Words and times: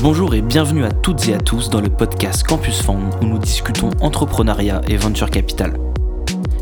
Bonjour 0.00 0.32
et 0.34 0.42
bienvenue 0.42 0.84
à 0.84 0.92
toutes 0.92 1.26
et 1.28 1.34
à 1.34 1.38
tous 1.38 1.70
dans 1.70 1.80
le 1.80 1.88
podcast 1.88 2.46
Campus 2.46 2.82
Fund 2.82 3.10
où 3.20 3.24
nous 3.24 3.38
discutons 3.38 3.90
entrepreneuriat 4.00 4.80
et 4.86 4.96
venture 4.96 5.28
capital. 5.28 5.76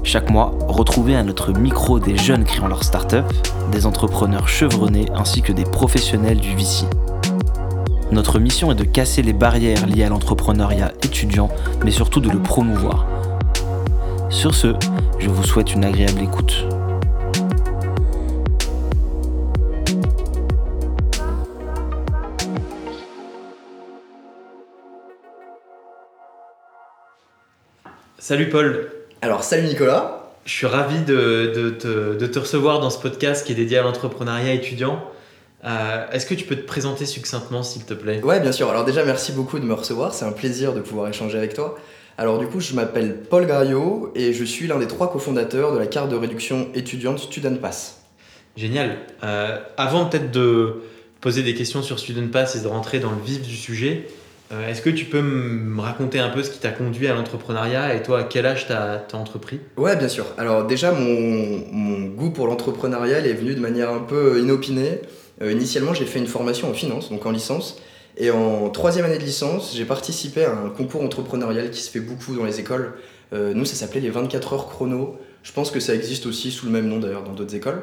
Chaque 0.05 0.31
mois, 0.31 0.57
retrouvez 0.67 1.17
à 1.17 1.23
notre 1.23 1.53
micro 1.53 2.01
des 2.01 2.17
jeunes 2.17 2.45
créant 2.45 2.67
leur 2.67 2.83
start-up, 2.83 3.27
des 3.73 3.85
entrepreneurs 3.85 4.49
chevronnés 4.49 5.05
ainsi 5.15 5.43
que 5.43 5.53
des 5.53 5.65
professionnels 5.65 6.41
du 6.41 6.57
VC. 6.57 6.87
Notre 8.11 8.39
mission 8.39 8.73
est 8.73 8.77
de 8.77 8.85
casser 8.85 9.21
les 9.21 9.35
barrières 9.35 9.87
liées 9.87 10.05
à 10.05 10.09
l'entrepreneuriat 10.09 10.93
étudiant, 11.03 11.51
mais 11.85 11.91
surtout 11.91 12.21
de 12.21 12.31
le 12.31 12.39
promouvoir. 12.39 13.07
Sur 14.31 14.55
ce, 14.55 14.75
je 15.19 15.29
vous 15.29 15.45
souhaite 15.45 15.75
une 15.75 15.85
agréable 15.85 16.23
écoute. 16.23 16.67
Salut 28.19 28.49
Paul. 28.49 28.91
Alors, 29.21 29.45
salut 29.45 29.69
Nicolas. 29.69 30.33
Je 30.47 30.53
suis 30.53 30.67
ravi 30.67 31.01
de, 31.05 31.77
te, 31.79 32.39
recevoir 32.39 32.81
dans 32.81 32.89
ce 32.89 32.99
podcast 32.99 33.45
qui 33.45 33.53
est 33.53 33.55
dédié 33.55 33.77
à 33.77 33.83
l'entrepreneuriat 33.83 34.55
étudiant. 34.55 35.05
Euh, 35.67 36.11
est-ce 36.13 36.25
que 36.25 36.35
tu 36.35 36.47
peux 36.47 36.57
te 36.57 36.67
présenter 36.67 37.05
succinctement, 37.05 37.63
s'il 37.63 37.85
te 37.85 37.93
plaît? 37.93 38.23
Ouais, 38.23 38.41
bien 38.41 38.53
sûr. 38.53 38.71
Alors 38.71 38.87
déjà, 38.87 39.05
merci 39.05 39.33
beaucoup 39.33 39.59
de 39.59 39.67
me 39.67 39.75
recevoir. 39.75 40.15
C'est 40.15 40.25
un 40.25 40.33
plaisir 40.33 40.73
de 40.73 40.81
pouvoir 40.81 41.09
échanger 41.09 41.37
avec 41.37 41.53
toi. 41.53 41.77
Alors 42.17 42.39
du 42.39 42.47
coup, 42.47 42.59
je 42.59 42.75
m'appelle 42.75 43.19
Paul 43.29 43.47
Gario 43.47 44.13
et 44.15 44.33
je 44.33 44.45
suis 44.45 44.67
l'un 44.67 44.79
des 44.79 44.87
trois 44.87 45.13
cofondateurs 45.13 45.75
de 45.75 45.79
la 45.79 45.87
carte 45.87 46.09
de 46.09 46.17
réduction 46.17 46.69
étudiante 46.75 47.19
Student 47.19 47.57
Pass. 47.57 48.01
Génial. 48.57 48.97
Euh, 49.25 49.59
avant 49.77 50.07
peut-être 50.07 50.31
de 50.31 50.77
poser 51.21 51.43
des 51.43 51.55
questions 51.55 51.83
sur 51.83 51.99
Student 51.99 52.29
Pass 52.29 52.57
et 52.57 52.61
de 52.61 52.69
rentrer 52.69 52.99
dans 52.99 53.11
le 53.11 53.21
vif 53.23 53.43
du 53.43 53.55
sujet, 53.55 54.09
euh, 54.53 54.69
est-ce 54.69 54.81
que 54.81 54.91
tu 54.91 55.07
peux 55.07 55.23
me 55.23 55.81
raconter 55.81 56.19
un 56.19 56.29
peu 56.29 56.43
ce 56.43 56.51
qui 56.51 56.59
t'a 56.59 56.71
conduit 56.71 57.09
à 57.09 57.15
l'entrepreneuriat 57.15 57.95
et 57.95 58.03
toi, 58.03 58.21
à 58.21 58.23
quel 58.25 58.47
âge 58.47 58.67
t'as 58.69 59.01
as 59.13 59.17
entrepris? 59.17 59.61
Ouais, 59.77 59.97
bien 59.97 60.09
sûr. 60.09 60.27
Alors 60.39 60.67
déjà, 60.67 60.93
mon, 60.93 62.07
goût 62.17 62.31
pour 62.31 62.47
l'entrepreneuriat 62.47 63.19
est 63.19 63.33
venu 63.33 63.55
de 63.55 63.61
manière 63.61 63.91
un 63.91 64.01
peu 64.01 64.41
inopinée. 64.41 65.01
Euh, 65.43 65.53
initialement, 65.53 65.95
j'ai 65.95 66.07
fait 66.07 66.21
une 66.21 66.29
formation 66.29 66.71
en 66.71 66.75
finance, 66.75 67.11
donc 67.11 67.27
en 67.27 67.33
licence. 67.33 67.81
Et 68.19 68.31
en 68.31 68.71
troisième 68.71 69.05
année 69.05 69.19
de 69.19 69.25
licence, 69.25 69.75
j'ai 69.77 69.85
participé 69.85 70.45
à 70.45 70.53
un 70.53 70.71
concours 70.71 71.03
entrepreneurial 71.03 71.71
qui 71.71 71.81
se 71.83 71.91
fait 71.91 72.01
beaucoup 72.01 72.35
dans 72.35 72.45
les 72.45 72.61
écoles. 72.61 72.95
Euh, 73.33 73.53
nous, 73.53 73.65
ça 73.65 73.75
s'appelait 73.75 74.01
les 74.01 74.11
24 74.11 74.53
heures 74.53 74.69
chrono. 74.69 75.19
Je 75.43 75.53
pense 75.53 75.71
que 75.71 75.81
ça 75.81 75.95
existe 75.95 76.25
aussi 76.27 76.51
sous 76.51 76.67
le 76.67 76.73
même 76.73 76.89
nom 76.89 76.99
d'ailleurs 76.99 77.25
dans 77.25 77.33
d'autres 77.33 77.55
écoles. 77.55 77.83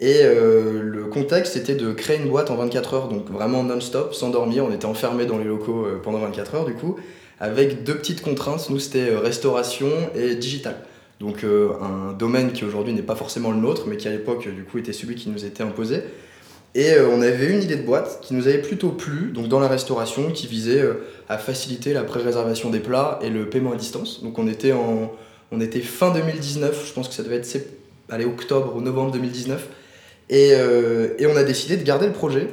Et 0.00 0.20
euh, 0.22 0.82
le 0.82 1.04
contexte 1.04 1.56
était 1.56 1.74
de 1.74 1.92
créer 1.92 2.18
une 2.18 2.28
boîte 2.28 2.50
en 2.50 2.56
24 2.56 2.94
heures, 2.94 3.08
donc 3.08 3.30
vraiment 3.30 3.62
non-stop, 3.62 4.14
sans 4.14 4.30
dormir. 4.30 4.64
On 4.64 4.72
était 4.72 4.86
enfermés 4.86 5.26
dans 5.26 5.38
les 5.38 5.44
locaux 5.44 5.84
euh, 5.84 6.00
pendant 6.02 6.18
24 6.18 6.54
heures 6.56 6.64
du 6.64 6.74
coup, 6.74 6.96
avec 7.38 7.84
deux 7.84 7.94
petites 7.94 8.22
contraintes. 8.22 8.68
Nous, 8.70 8.78
c'était 8.78 9.10
euh, 9.10 9.20
restauration 9.20 9.90
et 10.14 10.34
digital. 10.34 10.76
Donc 11.20 11.44
un 11.44 12.14
domaine 12.14 12.50
qui 12.50 12.64
aujourd'hui 12.64 12.92
n'est 12.92 13.00
pas 13.00 13.14
forcément 13.14 13.52
le 13.52 13.58
nôtre, 13.58 13.84
mais 13.86 13.96
qui 13.96 14.08
à 14.08 14.10
l'époque 14.10 14.48
du 14.48 14.64
coup 14.64 14.78
était 14.78 14.92
celui 14.92 15.14
qui 15.14 15.30
nous 15.30 15.44
était 15.44 15.62
imposé. 15.62 16.00
Et 16.74 16.94
on 16.98 17.22
avait 17.22 17.46
une 17.46 17.62
idée 17.62 17.76
de 17.76 17.84
boîte 17.84 18.18
qui 18.22 18.34
nous 18.34 18.48
avait 18.48 18.60
plutôt 18.60 18.88
plu, 18.88 19.30
donc 19.30 19.46
dans 19.46 19.60
la 19.60 19.68
restauration, 19.68 20.32
qui 20.32 20.48
visait 20.48 20.82
à 21.28 21.38
faciliter 21.38 21.92
la 21.92 22.02
pré-réservation 22.02 22.70
des 22.70 22.80
plats 22.80 23.20
et 23.22 23.30
le 23.30 23.48
paiement 23.48 23.70
à 23.70 23.76
distance. 23.76 24.24
Donc 24.24 24.36
on 24.40 24.48
était, 24.48 24.72
en, 24.72 25.12
on 25.52 25.60
était 25.60 25.78
fin 25.78 26.12
2019, 26.12 26.88
je 26.88 26.92
pense 26.92 27.06
que 27.06 27.14
ça 27.14 27.22
devait 27.22 27.36
être 27.36 27.56
allez, 28.08 28.24
octobre 28.24 28.74
ou 28.74 28.80
novembre 28.80 29.12
2019. 29.12 29.68
Euh, 30.30 31.08
et, 31.18 31.26
on 31.26 31.36
a 31.36 31.42
décidé 31.42 31.76
de 31.76 31.82
garder 31.82 32.06
le 32.06 32.12
projet. 32.12 32.48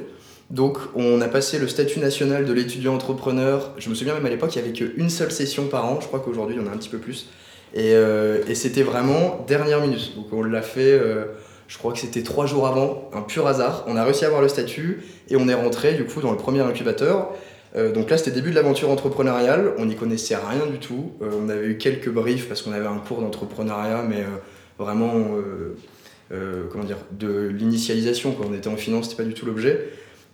Donc 0.50 0.78
on 0.96 1.20
a 1.20 1.28
passé 1.28 1.60
le 1.60 1.68
statut 1.68 2.00
national 2.00 2.44
de 2.44 2.52
l'étudiant 2.52 2.94
entrepreneur. 2.94 3.72
Je 3.78 3.88
me 3.88 3.94
souviens 3.94 4.14
même 4.14 4.26
à 4.26 4.30
l'époque, 4.30 4.54
il 4.56 4.62
n'y 4.62 4.68
avait 4.68 4.76
qu'une 4.76 5.08
seule 5.08 5.30
session 5.30 5.66
par 5.66 5.84
an. 5.84 5.98
Je 6.00 6.08
crois 6.08 6.18
qu'aujourd'hui, 6.18 6.56
il 6.56 6.62
y 6.62 6.66
en 6.66 6.68
a 6.68 6.74
un 6.74 6.76
petit 6.76 6.88
peu 6.88 6.98
plus. 6.98 7.28
Et, 7.72 7.94
euh, 7.94 8.42
c'était 8.54 8.82
vraiment 8.82 9.44
dernière 9.46 9.80
minute. 9.80 10.16
Donc 10.16 10.32
on 10.32 10.42
l'a 10.42 10.62
fait, 10.62 10.90
euh, 10.90 11.26
je 11.68 11.78
crois 11.78 11.92
que 11.92 12.00
c'était 12.00 12.24
trois 12.24 12.46
jours 12.46 12.66
avant, 12.66 13.08
un 13.14 13.22
pur 13.22 13.46
hasard. 13.46 13.84
On 13.86 13.94
a 13.94 14.02
réussi 14.02 14.24
à 14.24 14.26
avoir 14.26 14.42
le 14.42 14.48
statut 14.48 15.04
et 15.28 15.36
on 15.36 15.48
est 15.48 15.54
rentré 15.54 15.94
du 15.94 16.04
coup 16.04 16.20
dans 16.20 16.32
le 16.32 16.36
premier 16.36 16.60
incubateur. 16.60 17.28
donc 17.94 18.10
là, 18.10 18.18
c'était 18.18 18.32
début 18.32 18.50
de 18.50 18.56
l'aventure 18.56 18.90
entrepreneuriale. 18.90 19.74
On 19.78 19.84
n'y 19.84 19.94
connaissait 19.94 20.34
rien 20.34 20.66
du 20.66 20.78
tout. 20.78 21.12
on 21.20 21.48
avait 21.48 21.66
eu 21.66 21.78
quelques 21.78 22.10
briefs 22.10 22.48
parce 22.48 22.62
qu'on 22.62 22.72
avait 22.72 22.88
un 22.88 22.98
cours 22.98 23.20
d'entrepreneuriat, 23.20 24.02
mais 24.02 24.24
vraiment 24.80 25.36
euh, 26.32 26.62
comment 26.70 26.84
dire, 26.84 26.98
de 27.10 27.48
l'initialisation. 27.48 28.32
Quand 28.32 28.44
on 28.48 28.54
était 28.54 28.68
en 28.68 28.76
finance, 28.76 29.10
c'était 29.10 29.22
pas 29.22 29.28
du 29.28 29.34
tout 29.34 29.46
l'objet. 29.46 29.88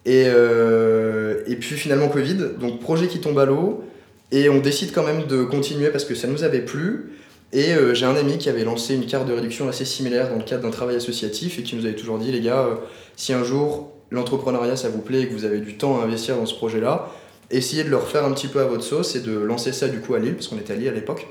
Et, 0.05 0.25
euh, 0.27 1.43
et 1.47 1.57
puis 1.57 1.75
finalement 1.75 2.09
Covid, 2.09 2.37
donc 2.61 2.81
projet 2.81 3.09
qui 3.09 3.19
tombe 3.19 3.39
à 3.39 3.47
l'eau, 3.47 3.83
et 4.31 4.51
on 4.51 4.61
décide 4.61 4.93
quand 4.93 5.05
même 5.05 5.27
de 5.27 5.45
continuer 5.45 5.89
parce 5.89 6.05
que 6.05 6.15
ça 6.15 6.29
nous 6.29 6.45
avait 6.45 6.61
plu. 6.61 7.13
Et 7.53 7.73
euh, 7.73 7.95
j'ai 7.95 8.05
un 8.05 8.15
ami 8.15 8.37
qui 8.37 8.51
avait 8.51 8.65
lancé 8.65 8.95
une 8.95 9.07
carte 9.07 9.27
de 9.27 9.33
réduction 9.33 9.69
assez 9.69 9.87
similaire 9.87 10.29
dans 10.29 10.37
le 10.37 10.45
cadre 10.45 10.65
d'un 10.65 10.71
travail 10.71 10.97
associatif 10.97 11.59
et 11.59 11.63
qui 11.63 11.77
nous 11.77 11.87
avait 11.87 11.95
toujours 11.95 12.19
dit 12.19 12.31
les 12.31 12.41
gars, 12.41 12.69
si 13.17 13.33
un 13.33 13.43
jour 13.43 13.93
l'entrepreneuriat 14.11 14.77
ça 14.77 14.91
vous 14.91 15.01
plaît 15.01 15.23
et 15.23 15.29
que 15.29 15.33
vous 15.33 15.45
avez 15.45 15.61
du 15.61 15.79
temps 15.79 16.01
à 16.01 16.05
investir 16.05 16.37
dans 16.37 16.47
ce 16.47 16.55
projet-là, 16.55 17.11
essayez 17.51 17.85
de 17.85 17.89
le 17.89 17.97
refaire 17.97 18.25
un 18.25 18.33
petit 18.33 18.49
peu 18.49 18.61
à 18.61 18.65
votre 18.65 18.83
sauce 18.83 19.17
et 19.17 19.21
de 19.21 19.33
lancer 19.33 19.73
ça 19.73 19.89
du 19.89 20.01
coup 20.01 20.15
à 20.15 20.19
Lille, 20.19 20.35
parce 20.35 20.49
qu'on 20.49 20.59
était 20.59 20.75
à 20.75 20.77
Lille 20.77 20.89
à 20.89 20.93
l'époque. 20.93 21.27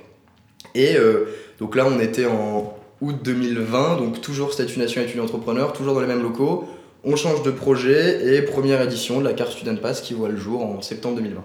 Et 0.73 0.95
donc 1.59 1.75
là 1.75 1.85
on 1.87 1.99
était 1.99 2.25
en 2.25 2.75
août 3.01 3.15
2020, 3.23 3.97
donc 3.97 4.21
toujours 4.21 4.53
statut 4.53 4.79
national 4.79 5.07
étudiant 5.07 5.25
entrepreneur, 5.25 5.73
toujours 5.73 5.93
dans 5.93 6.01
les 6.01 6.07
mêmes 6.07 6.23
locaux. 6.23 6.67
On 7.03 7.15
change 7.15 7.43
de 7.43 7.51
projet 7.51 8.35
et 8.35 8.41
première 8.41 8.81
édition 8.81 9.19
de 9.19 9.25
la 9.25 9.33
carte 9.33 9.51
Student 9.51 9.75
Pass 9.75 10.01
qui 10.01 10.13
voit 10.13 10.29
le 10.29 10.37
jour 10.37 10.63
en 10.63 10.81
septembre 10.81 11.17
2020. 11.17 11.43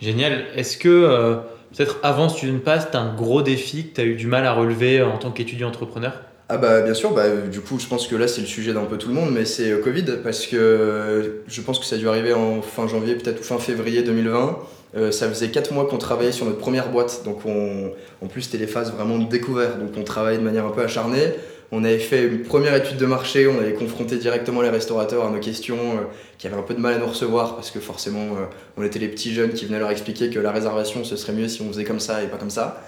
Génial. 0.00 0.44
Est-ce 0.54 0.76
que 0.76 0.88
euh, 0.88 1.36
peut-être 1.76 1.98
avant 2.02 2.28
Student 2.28 2.60
Pass, 2.64 2.88
tu 2.90 2.96
as 2.96 3.00
un 3.00 3.14
gros 3.14 3.42
défi 3.42 3.88
que 3.88 3.94
tu 3.94 4.00
as 4.00 4.04
eu 4.04 4.14
du 4.14 4.26
mal 4.26 4.46
à 4.46 4.52
relever 4.52 5.02
en 5.02 5.18
tant 5.18 5.30
qu'étudiant 5.30 5.68
entrepreneur? 5.68 6.12
Ah 6.50 6.58
bah 6.58 6.82
bien 6.82 6.92
sûr, 6.92 7.12
bah, 7.14 7.30
du 7.50 7.60
coup 7.60 7.78
je 7.78 7.86
pense 7.86 8.06
que 8.06 8.14
là 8.16 8.28
c'est 8.28 8.42
le 8.42 8.46
sujet 8.46 8.74
d'un 8.74 8.84
peu 8.84 8.98
tout 8.98 9.08
le 9.08 9.14
monde, 9.14 9.30
mais 9.32 9.46
c'est 9.46 9.70
euh, 9.70 9.82
Covid 9.82 10.04
parce 10.22 10.46
que 10.46 11.42
je 11.46 11.60
pense 11.62 11.78
que 11.78 11.86
ça 11.86 11.96
a 11.96 11.98
dû 11.98 12.06
arriver 12.06 12.34
en 12.34 12.60
fin 12.60 12.86
janvier, 12.86 13.14
peut-être 13.14 13.40
ou 13.40 13.42
fin 13.42 13.58
février 13.58 14.02
2020. 14.02 14.58
Euh, 14.96 15.10
ça 15.10 15.28
faisait 15.28 15.48
4 15.48 15.72
mois 15.72 15.86
qu'on 15.86 15.98
travaillait 15.98 16.32
sur 16.32 16.46
notre 16.46 16.58
première 16.58 16.90
boîte, 16.90 17.22
donc 17.24 17.44
on, 17.44 17.90
en 18.22 18.26
plus 18.28 18.42
c'était 18.42 18.58
les 18.58 18.68
phases 18.68 18.92
vraiment 18.92 19.18
de 19.18 19.28
découverte, 19.28 19.80
donc 19.80 19.90
on 19.98 20.04
travaillait 20.04 20.38
de 20.38 20.44
manière 20.44 20.66
un 20.66 20.70
peu 20.70 20.82
acharnée. 20.82 21.32
On 21.72 21.82
avait 21.82 21.98
fait 21.98 22.22
une 22.22 22.42
première 22.42 22.74
étude 22.76 22.98
de 22.98 23.06
marché, 23.06 23.48
on 23.48 23.58
avait 23.58 23.72
confronté 23.72 24.16
directement 24.16 24.62
les 24.62 24.68
restaurateurs 24.68 25.26
à 25.26 25.30
nos 25.30 25.40
questions, 25.40 25.76
euh, 25.76 26.04
qui 26.38 26.46
avaient 26.46 26.56
un 26.56 26.62
peu 26.62 26.74
de 26.74 26.80
mal 26.80 26.94
à 26.94 26.98
nous 26.98 27.06
recevoir 27.06 27.56
parce 27.56 27.72
que 27.72 27.80
forcément 27.80 28.36
euh, 28.36 28.46
on 28.76 28.84
était 28.84 29.00
les 29.00 29.08
petits 29.08 29.34
jeunes 29.34 29.52
qui 29.52 29.66
venaient 29.66 29.80
leur 29.80 29.90
expliquer 29.90 30.30
que 30.30 30.38
la 30.38 30.52
réservation 30.52 31.02
ce 31.02 31.16
serait 31.16 31.32
mieux 31.32 31.48
si 31.48 31.62
on 31.62 31.68
faisait 31.68 31.84
comme 31.84 32.00
ça 32.00 32.22
et 32.22 32.26
pas 32.26 32.36
comme 32.36 32.50
ça. 32.50 32.82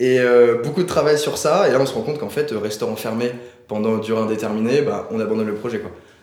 Et 0.00 0.18
beaucoup 0.64 0.82
de 0.82 0.88
travail 0.88 1.16
sur 1.16 1.38
ça, 1.38 1.68
et 1.68 1.70
là 1.70 1.78
on 1.80 1.86
se 1.86 1.94
rend 1.94 2.02
compte 2.02 2.18
qu'en 2.18 2.28
fait, 2.28 2.50
restaurant 2.50 2.96
fermé 2.96 3.30
pendant 3.68 3.94
une 3.94 4.00
durée 4.00 4.22
indéterminée, 4.22 4.82
bah, 4.82 5.08
on 5.12 5.20
abandonne 5.20 5.46
le 5.46 5.54
projet. 5.54 5.80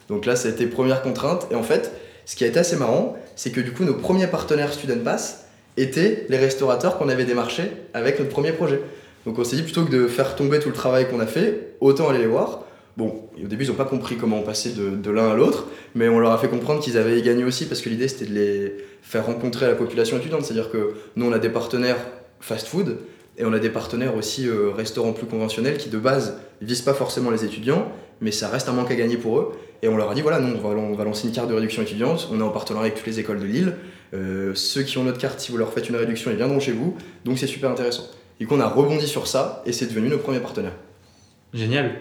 Donc 0.09 0.25
là, 0.25 0.35
ça 0.35 0.49
a 0.49 0.51
été 0.51 0.67
première 0.67 1.01
contrainte, 1.01 1.47
et 1.51 1.55
en 1.55 1.63
fait, 1.63 1.93
ce 2.25 2.35
qui 2.35 2.43
a 2.43 2.47
été 2.47 2.59
assez 2.59 2.75
marrant, 2.75 3.15
c'est 3.35 3.51
que 3.51 3.61
du 3.61 3.71
coup, 3.71 3.83
nos 3.83 3.93
premiers 3.93 4.27
partenaires 4.27 4.73
Student 4.73 5.03
Pass 5.03 5.45
étaient 5.77 6.25
les 6.29 6.37
restaurateurs 6.37 6.97
qu'on 6.97 7.09
avait 7.09 7.25
démarchés 7.25 7.71
avec 7.93 8.19
notre 8.19 8.31
premier 8.31 8.51
projet. 8.51 8.81
Donc 9.25 9.37
on 9.37 9.43
s'est 9.43 9.55
dit, 9.55 9.63
plutôt 9.63 9.85
que 9.85 9.91
de 9.91 10.07
faire 10.07 10.35
tomber 10.35 10.59
tout 10.59 10.69
le 10.69 10.75
travail 10.75 11.07
qu'on 11.09 11.19
a 11.19 11.27
fait, 11.27 11.75
autant 11.79 12.09
aller 12.09 12.19
les 12.19 12.27
voir. 12.27 12.65
Bon, 12.97 13.29
au 13.41 13.47
début, 13.47 13.63
ils 13.63 13.69
n'ont 13.69 13.75
pas 13.75 13.85
compris 13.85 14.17
comment 14.17 14.39
on 14.39 14.43
passait 14.43 14.71
de, 14.71 15.11
l'un 15.11 15.29
à 15.29 15.35
l'autre, 15.35 15.67
mais 15.95 16.09
on 16.09 16.19
leur 16.19 16.31
a 16.31 16.37
fait 16.37 16.49
comprendre 16.49 16.81
qu'ils 16.81 16.97
avaient 16.97 17.21
gagné 17.21 17.43
aussi 17.43 17.65
parce 17.65 17.81
que 17.81 17.89
l'idée, 17.89 18.07
c'était 18.07 18.25
de 18.25 18.33
les 18.33 18.75
faire 19.01 19.25
rencontrer 19.25 19.67
la 19.67 19.75
population 19.75 20.17
étudiante. 20.17 20.43
C'est-à-dire 20.43 20.69
que 20.69 20.95
nous, 21.15 21.25
on 21.25 21.31
a 21.31 21.39
des 21.39 21.49
partenaires 21.49 21.97
fast-food 22.41 22.97
et 23.37 23.45
on 23.45 23.53
a 23.53 23.59
des 23.59 23.69
partenaires 23.69 24.15
aussi 24.15 24.47
euh, 24.47 24.71
restaurants 24.75 25.13
plus 25.13 25.25
conventionnels 25.25 25.77
qui, 25.77 25.89
de 25.89 25.97
base, 25.97 26.37
visent 26.61 26.81
pas 26.81 26.93
forcément 26.93 27.31
les 27.31 27.45
étudiants, 27.45 27.91
mais 28.19 28.31
ça 28.31 28.49
reste 28.49 28.67
un 28.67 28.73
manque 28.73 28.91
à 28.91 28.95
gagner 28.95 29.17
pour 29.17 29.39
eux. 29.39 29.53
Et 29.83 29.87
on 29.87 29.97
leur 29.97 30.11
a 30.11 30.15
dit 30.15 30.21
voilà, 30.21 30.39
nous, 30.39 30.55
on 30.63 30.93
va, 30.93 31.03
lancer 31.03 31.27
une 31.27 31.33
carte 31.33 31.49
de 31.49 31.53
réduction 31.53 31.81
étudiante. 31.81 32.29
On 32.31 32.39
est 32.39 32.43
en 32.43 32.49
partenariat 32.49 32.87
avec 32.87 32.97
toutes 32.97 33.07
les 33.07 33.19
écoles 33.19 33.39
de 33.39 33.45
Lille. 33.45 33.75
Euh, 34.13 34.53
ceux 34.53 34.83
qui 34.83 34.97
ont 34.97 35.03
notre 35.03 35.17
carte, 35.17 35.39
si 35.39 35.51
vous 35.51 35.57
leur 35.57 35.73
faites 35.73 35.89
une 35.89 35.95
réduction, 35.95 36.29
ils 36.31 36.37
viendront 36.37 36.59
chez 36.59 36.71
vous. 36.71 36.95
Donc 37.25 37.39
c'est 37.39 37.47
super 37.47 37.71
intéressant. 37.71 38.03
Et 38.39 38.45
qu'on 38.45 38.59
a 38.59 38.67
rebondi 38.67 39.07
sur 39.07 39.27
ça 39.27 39.63
et 39.65 39.71
c'est 39.71 39.87
devenu 39.87 40.09
nos 40.09 40.19
premiers 40.19 40.39
partenaires. 40.39 40.75
Génial. 41.53 41.95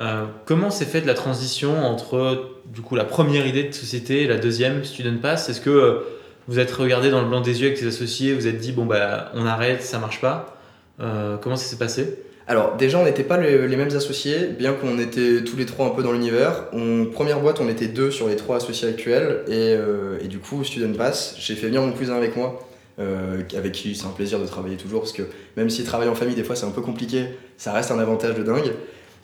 Euh, 0.00 0.26
comment 0.46 0.70
s'est 0.70 0.84
faite 0.84 1.06
la 1.06 1.14
transition 1.14 1.84
entre 1.84 2.52
du 2.66 2.82
coup 2.82 2.94
la 2.94 3.04
première 3.04 3.46
idée 3.46 3.64
de 3.64 3.72
société 3.72 4.22
et 4.22 4.26
la 4.28 4.36
deuxième 4.38 4.84
Student 4.84 5.18
Pass 5.20 5.48
Est-ce 5.48 5.60
que 5.60 5.70
euh, 5.70 6.00
vous 6.46 6.58
êtes 6.58 6.70
regardé 6.70 7.10
dans 7.10 7.20
le 7.20 7.28
blanc 7.28 7.40
des 7.40 7.60
yeux 7.60 7.66
avec 7.66 7.80
tes 7.80 7.86
associés, 7.86 8.32
vous 8.32 8.46
êtes 8.46 8.58
dit 8.58 8.72
bon 8.72 8.86
bah 8.86 9.32
on 9.34 9.44
arrête, 9.44 9.82
ça 9.82 9.98
marche 9.98 10.20
pas? 10.20 10.54
Comment 10.98 11.56
ça 11.56 11.64
s'est 11.64 11.78
passé? 11.78 12.18
Alors 12.48 12.76
déjà 12.76 12.98
on 12.98 13.04
n'était 13.04 13.24
pas 13.24 13.36
les, 13.36 13.76
mêmes 13.76 13.94
associés, 13.94 14.46
bien 14.46 14.72
qu'on 14.72 14.98
était 14.98 15.44
tous 15.44 15.56
les 15.58 15.66
trois 15.66 15.86
un 15.86 15.90
peu 15.90 16.02
dans 16.02 16.12
l'univers. 16.12 16.64
Première 17.12 17.40
boîte 17.40 17.60
on 17.60 17.68
était 17.68 17.88
deux 17.88 18.10
sur 18.10 18.26
les 18.26 18.36
trois 18.36 18.56
associés 18.56 18.88
actuels 18.88 19.42
et, 19.48 19.74
euh, 19.76 20.18
du 20.24 20.38
coup 20.38 20.64
Student 20.64 20.94
Pass, 20.96 21.36
j'ai 21.38 21.54
fait 21.54 21.66
venir 21.66 21.82
mon 21.82 21.92
cousin 21.92 22.16
avec 22.16 22.36
moi, 22.36 22.66
euh, 22.98 23.42
avec 23.54 23.72
qui 23.72 23.94
c'est 23.94 24.06
un 24.06 24.10
plaisir 24.10 24.40
de 24.40 24.46
travailler 24.46 24.78
toujours 24.78 25.00
parce 25.00 25.12
que 25.12 25.24
même 25.58 25.68
s'il 25.68 25.84
travaille 25.84 26.08
en 26.08 26.14
famille 26.14 26.36
des 26.36 26.42
fois 26.42 26.56
c'est 26.56 26.64
un 26.64 26.70
peu 26.70 26.80
compliqué, 26.80 27.26
ça 27.58 27.74
reste 27.74 27.90
un 27.90 27.98
avantage 27.98 28.34
de 28.34 28.42
dingue. 28.42 28.72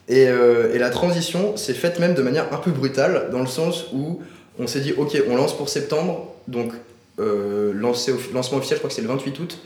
Et, 0.06 0.28
euh, 0.28 0.78
la 0.78 0.90
transition 0.90 1.56
s'est 1.56 1.72
faite 1.72 1.98
même 2.00 2.12
de 2.12 2.20
manière 2.20 2.52
un 2.52 2.58
peu 2.58 2.72
brutale 2.72 3.30
dans 3.32 3.40
le 3.40 3.46
sens 3.46 3.86
où 3.94 4.20
On 4.58 4.66
s'est 4.68 4.80
dit, 4.80 4.92
ok, 4.92 5.20
on 5.28 5.34
lance 5.34 5.56
pour 5.56 5.68
septembre, 5.68 6.34
donc 6.46 6.72
lancement 7.18 8.58
officiel, 8.58 8.76
je 8.76 8.80
crois 8.80 8.88
que 8.88 8.94
c'est 8.94 9.02
le 9.02 9.08
28 9.08 9.40
août. 9.40 9.58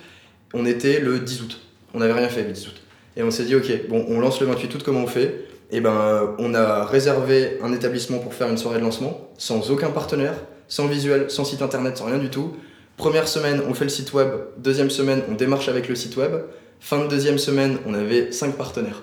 On 0.55 0.65
était 0.65 1.01
le 1.01 1.19
10 1.19 1.43
août. 1.43 1.61
On 1.93 1.99
n'avait 1.99 2.15
rien 2.15 2.29
fait 2.29 2.45
le 2.45 2.53
10 2.53 2.69
août. 2.69 2.83
Et 3.19 3.23
on 3.25 3.33
s'est 3.33 3.45
dit, 3.45 3.57
ok, 3.57 3.89
bon, 3.89 4.07
on 4.09 4.21
lance 4.21 4.41
le 4.41 4.47
28 4.47 4.75
août, 4.77 4.83
comment 4.85 5.01
on 5.01 5.09
fait? 5.09 5.45
Et 5.73 5.81
ben, 5.81 6.35
on 6.39 6.55
a 6.55 6.85
réservé 6.85 7.59
un 7.63 7.73
établissement 7.73 8.19
pour 8.19 8.33
faire 8.33 8.49
une 8.49 8.57
soirée 8.57 8.79
de 8.79 8.85
lancement, 8.85 9.29
sans 9.37 9.73
aucun 9.73 9.91
partenaire, 9.91 10.35
sans 10.69 10.87
visuel, 10.87 11.29
sans 11.29 11.45
site 11.45 11.61
internet, 11.61 11.97
sans 11.97 12.07
rien 12.07 12.19
du 12.19 12.31
tout. 12.31 12.53
Première 12.97 13.27
semaine, 13.27 13.61
on 13.69 13.75
fait 13.75 13.85
le 13.85 13.91
site 13.91 14.13
web. 14.13 14.31
Deuxième 14.57 14.89
semaine, 14.89 15.23
on 15.29 15.35
démarche 15.35 15.69
avec 15.69 15.89
le 15.89 15.97
site 15.97 16.17
web. 16.17 16.33
Fin 16.79 17.05
de 17.05 17.09
deuxième 17.09 17.39
semaine, 17.39 17.79
on 17.87 17.95
avait 17.95 18.31
5 18.31 18.57
partenaires, 18.57 19.03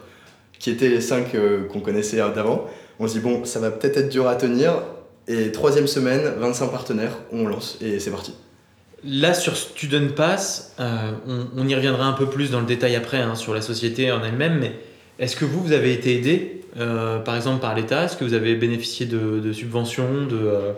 qui 0.59 0.71
étaient 0.71 0.89
les 0.89 1.01
5 1.01 1.35
euh, 1.35 1.65
qu'on 1.65 1.81
connaissait 1.81 2.17
d'avant. 2.17 2.67
On 2.99 3.09
se 3.09 3.13
dit, 3.15 3.19
bon, 3.19 3.43
ça 3.43 3.59
va 3.59 3.69
peut-être 3.69 3.97
être 3.97 4.09
dur 4.09 4.29
à 4.29 4.35
tenir. 4.35 4.81
Et 5.27 5.51
troisième 5.51 5.87
semaine, 5.87 6.21
25 6.37 6.71
partenaires, 6.71 7.17
on 7.33 7.47
lance 7.47 7.77
et 7.81 7.99
c'est 7.99 8.11
parti. 8.11 8.33
Là, 9.05 9.33
sur 9.33 9.55
Student 9.55 10.13
Pass, 10.15 10.73
euh, 10.79 11.11
on, 11.55 11.67
y 11.67 11.75
reviendra 11.75 12.05
un 12.05 12.13
peu 12.13 12.25
plus 12.25 12.51
dans 12.51 12.59
le 12.59 12.65
détail 12.65 12.95
après 12.95 13.19
hein, 13.19 13.35
sur 13.35 13.53
la 13.53 13.61
société 13.61 14.11
en 14.11 14.23
elle-même, 14.23 14.59
mais 14.59 14.73
est-ce 15.19 15.35
que 15.35 15.45
vous, 15.45 15.61
vous 15.61 15.73
avez 15.73 15.93
été 15.93 16.15
aidé, 16.15 16.61
euh, 16.77 17.19
par 17.19 17.35
exemple, 17.35 17.61
par 17.61 17.75
l'État? 17.75 18.05
Est-ce 18.05 18.17
que 18.17 18.25
vous 18.25 18.33
avez 18.33 18.55
bénéficié 18.55 19.05
de, 19.05 19.53
subventions, 19.53 20.25
de, 20.27 20.73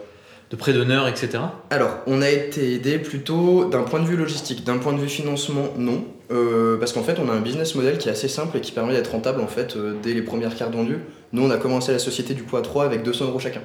de 0.49 0.55
prêts 0.55 0.73
d'honneur, 0.73 1.07
etc. 1.07 1.39
Alors, 1.69 1.97
on 2.07 2.21
a 2.21 2.29
été 2.29 2.73
aidé 2.73 2.99
plutôt 2.99 3.65
d'un 3.65 3.83
point 3.83 3.99
de 3.99 4.05
vue 4.05 4.15
logistique. 4.15 4.63
D'un 4.63 4.77
point 4.77 4.93
de 4.93 4.99
vue 4.99 5.09
financement, 5.09 5.73
non. 5.77 6.05
Euh, 6.31 6.77
parce 6.77 6.93
qu'en 6.93 7.03
fait, 7.03 7.17
on 7.19 7.29
a 7.29 7.33
un 7.33 7.41
business 7.41 7.75
model 7.75 7.97
qui 7.97 8.07
est 8.07 8.11
assez 8.11 8.27
simple 8.27 8.57
et 8.57 8.61
qui 8.61 8.71
permet 8.71 8.93
d'être 8.93 9.11
rentable 9.11 9.41
en 9.41 9.47
fait 9.47 9.75
euh, 9.75 9.93
dès 10.01 10.13
les 10.13 10.21
premières 10.21 10.55
cartes 10.55 10.73
vendues. 10.73 10.99
Nous, 11.33 11.43
on 11.43 11.49
a 11.49 11.57
commencé 11.57 11.91
la 11.91 11.99
société 11.99 12.33
du 12.33 12.43
à 12.53 12.61
3 12.61 12.85
avec 12.85 13.03
200 13.03 13.25
euros 13.25 13.39
chacun. 13.39 13.61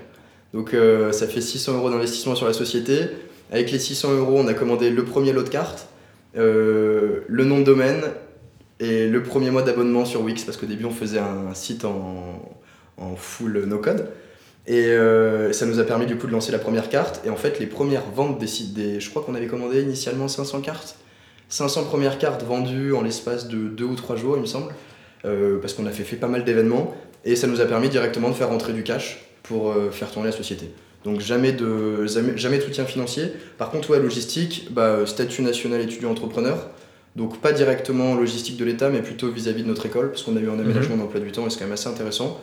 Donc, 0.55 0.75
euh, 0.75 1.13
ça 1.13 1.29
fait 1.29 1.41
600 1.41 1.75
euros 1.75 1.91
d'investissement 1.91 2.35
sur 2.35 2.47
la 2.47 2.53
société. 2.53 3.09
Avec 3.53 3.71
les 3.71 3.79
600 3.79 4.15
euros, 4.15 4.39
on 4.39 4.49
a 4.49 4.55
commandé 4.55 4.91
le 4.91 5.05
premier 5.05 5.33
lot 5.33 5.45
de 5.45 5.49
cartes, 5.49 5.87
le 6.35 7.25
nom 7.29 7.61
de 7.61 7.65
domaine 7.65 8.03
et 8.81 9.07
le 9.07 9.23
premier 9.23 9.51
mois 9.51 9.63
d'abonnement 9.63 10.05
sur 10.05 10.23
Wix 10.23 10.43
parce 10.45 10.57
qu'au 10.57 10.67
début, 10.67 10.87
on 10.87 10.91
faisait 10.91 11.21
un 11.21 11.55
site 11.55 11.85
en, 11.85 12.43
en 12.97 13.17
full 13.17 13.65
no-code. 13.67 14.09
Et 14.67 14.87
euh, 14.87 15.53
ça 15.53 15.67
nous 15.67 15.81
a 15.81 15.85
permis 15.85 16.07
du 16.07 16.17
coup 16.17 16.27
de 16.27 16.33
lancer 16.33 16.53
la 16.53 16.59
première 16.59 16.89
carte. 16.89 17.21
Et 17.25 17.31
en 17.31 17.37
fait, 17.37 17.59
les 17.59 17.67
premières 17.67 18.09
ventes 18.15 18.39
des 18.39 18.47
sites, 18.47 18.75
des, 18.75 19.01
je 19.01 19.11
crois 19.11 19.23
qu'on 19.23 19.35
avait 19.35 19.47
commandé 19.47 19.83
initialement 19.83 20.29
500 20.29 20.61
cartes. 20.61 20.97
500 21.49 21.85
premières 21.85 22.19
cartes 22.19 22.45
vendues 22.45 22.95
en 22.95 23.03
l'espace 23.03 23.49
de 23.49 23.69
2 23.69 23.85
ou 23.85 23.95
3 23.95 24.17
jours, 24.17 24.37
il 24.37 24.43
me 24.43 24.47
semble. 24.47 24.73
Euh, 25.25 25.59
parce 25.61 25.75
qu'on 25.75 25.87
a 25.87 25.91
fait, 25.91 26.17
pas 26.17 26.29
mal 26.29 26.45
d'événements. 26.45 26.95
Et 27.25 27.37
ça 27.37 27.47
nous 27.47 27.61
a 27.61 27.65
permis 27.65 27.89
directement 27.89 28.29
de 28.29 28.35
faire 28.35 28.49
rentrer 28.49 28.73
du 28.73 28.83
cash 28.83 29.25
pour 29.43 29.71
euh, 29.71 29.91
faire 29.91 30.11
tourner 30.11 30.29
la 30.31 30.37
société. 30.37 30.71
Donc 31.05 31.21
jamais 31.21 31.53
de, 31.53 32.07
jamais, 32.07 32.59
de 32.59 32.63
soutien 32.63 32.85
financier. 32.85 33.25
Par 33.59 33.71
contre, 33.71 33.91
ouais, 33.91 33.99
logistique, 33.99 34.69
bah, 34.71 35.05
statut 35.07 35.43
national 35.43 35.81
étudiant-entrepreneur. 35.81 36.69
Donc 37.17 37.41
pas 37.41 37.53
directement 37.53 38.15
logistique 38.15 38.57
de 38.57 38.65
l'État, 38.65 38.89
mais 38.89 39.03
plutôt 39.03 39.31
vis-à-vis 39.31 39.63
de 39.63 39.69
notre 39.69 39.85
école, 39.85 40.11
parce 40.11 40.23
qu'on 40.23 40.37
a 40.37 40.41
eu 40.41 40.49
un 40.49 40.59
aménagement 40.59 40.97
mhm. 40.97 41.03
d'emploi 41.03 41.21
du 41.21 41.33
temps 41.33 41.47
et 41.47 41.51
c'est 41.51 41.59
quand 41.59 41.65
même 41.65 41.73
assez 41.73 41.89
intéressant. 41.89 42.41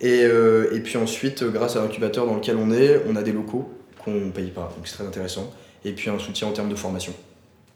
Et, 0.00 0.24
euh, 0.24 0.74
et 0.74 0.80
puis 0.80 0.98
ensuite, 0.98 1.42
grâce 1.42 1.76
à 1.76 1.80
l'incubateur 1.80 2.26
dans 2.26 2.34
lequel 2.34 2.56
on 2.56 2.70
est, 2.70 3.02
on 3.08 3.16
a 3.16 3.22
des 3.22 3.32
locaux 3.32 3.68
qu'on 4.04 4.12
ne 4.12 4.30
paye 4.30 4.50
pas, 4.50 4.72
donc 4.76 4.86
c'est 4.86 4.94
très 4.94 5.06
intéressant. 5.06 5.52
Et 5.84 5.92
puis 5.92 6.10
un 6.10 6.18
soutien 6.18 6.48
en 6.48 6.52
termes 6.52 6.68
de 6.68 6.74
formation. 6.74 7.14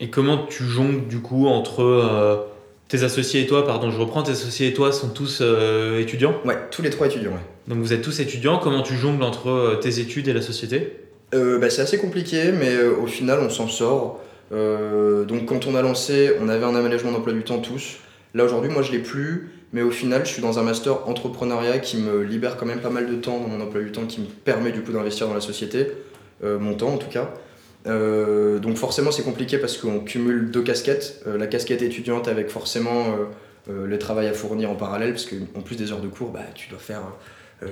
Et 0.01 0.09
comment 0.09 0.47
tu 0.47 0.65
jongles 0.65 1.09
du 1.09 1.21
coup 1.21 1.47
entre 1.47 1.83
euh, 1.83 2.37
tes 2.91 3.03
associés 3.03 3.43
et 3.43 3.47
toi, 3.47 3.65
pardon, 3.65 3.91
je 3.91 3.99
reprends, 3.99 4.23
tes 4.23 4.33
associés 4.33 4.69
et 4.69 4.75
toi 4.75 4.93
sont 4.93 5.09
tous 5.09 5.39
euh, 5.41 5.99
étudiants? 5.99 6.35
Ouais, 6.45 6.59
tous 6.71 6.83
les 6.83 6.91
trois 6.91 7.07
étudiants, 7.07 7.31
ouais. 7.31 7.39
Donc 7.69 7.79
vous 7.79 7.95
êtes 7.95 8.03
tous 8.03 8.21
étudiants, 8.21 8.59
comment 8.59 8.83
tu 8.83 8.95
jongles 8.95 9.23
entre 9.23 9.79
tes 9.81 10.01
études 10.01 10.29
et 10.29 10.35
la 10.35 10.43
société? 10.43 10.99
Bah, 11.33 11.71
C'est 11.71 11.83
assez 11.83 11.99
compliqué, 11.99 12.53
mais 12.53 12.83
au 12.83 13.07
final 13.07 13.39
on 13.41 13.49
s'en 13.49 13.69
sort. 13.69 14.21
donc 14.51 15.47
quand 15.47 15.67
on 15.67 15.75
a 15.75 15.83
lancé, 15.83 16.33
on 16.41 16.49
avait 16.49 16.65
un 16.67 16.75
aménagement 16.75 17.13
d'emploi 17.13 17.33
du 17.33 17.45
temps 17.45 17.61
tous. 17.61 17.97
Là 18.35 18.45
aujourd'hui, 18.45 18.71
moi 18.71 18.83
je 18.83 18.93
l'ai 18.93 18.99
plus. 18.99 19.51
Mais 19.73 19.83
au 19.83 19.91
final, 19.91 20.27
je 20.27 20.33
suis 20.33 20.43
dans 20.43 20.59
un 20.59 20.63
master 20.63 21.09
entrepreneuriat 21.09 21.79
qui 21.79 21.97
me 21.97 22.23
libère 22.23 22.57
quand 22.57 22.67
même 22.67 22.81
pas 22.81 22.91
mal 22.91 23.09
de 23.09 23.15
temps 23.15 23.39
dans 23.39 23.49
mon 23.49 23.61
emploi 23.61 23.83
du 23.83 23.93
temps, 23.93 24.07
qui 24.07 24.21
me 24.21 24.27
permet 24.27 24.73
du 24.73 24.83
coup 24.83 24.93
d'investir 24.93 25.29
dans 25.29 25.35
la 25.35 25.41
société, 25.41 25.93
euh, 26.43 26.59
mon 26.59 26.75
temps 26.75 26.89
en 26.89 26.99
tout 26.99 27.09
cas. 27.09 27.33
Euh, 27.87 28.59
donc 28.59 28.77
forcément 28.77 29.11
c'est 29.11 29.23
compliqué 29.23 29.57
parce 29.57 29.79
qu'on 29.79 30.01
cumule 30.01 30.51
deux 30.51 30.63
casquettes, 30.63 31.23
euh, 31.27 31.39
la 31.39 31.47
casquette 31.47 31.81
étudiante 31.81 32.29
avec 32.29 32.51
forcément 32.51 33.17
le 33.69 33.99
travail 33.99 34.27
à 34.27 34.33
fournir 34.33 34.71
en 34.71 34.75
parallèle, 34.75 35.13
parce 35.13 35.27
qu'en 35.27 35.61
plus 35.61 35.77
des 35.77 35.93
heures 35.93 36.01
de 36.01 36.09
cours, 36.09 36.31
bah, 36.31 36.41
tu 36.57 36.69
dois 36.71 36.79
faire, 36.81 37.03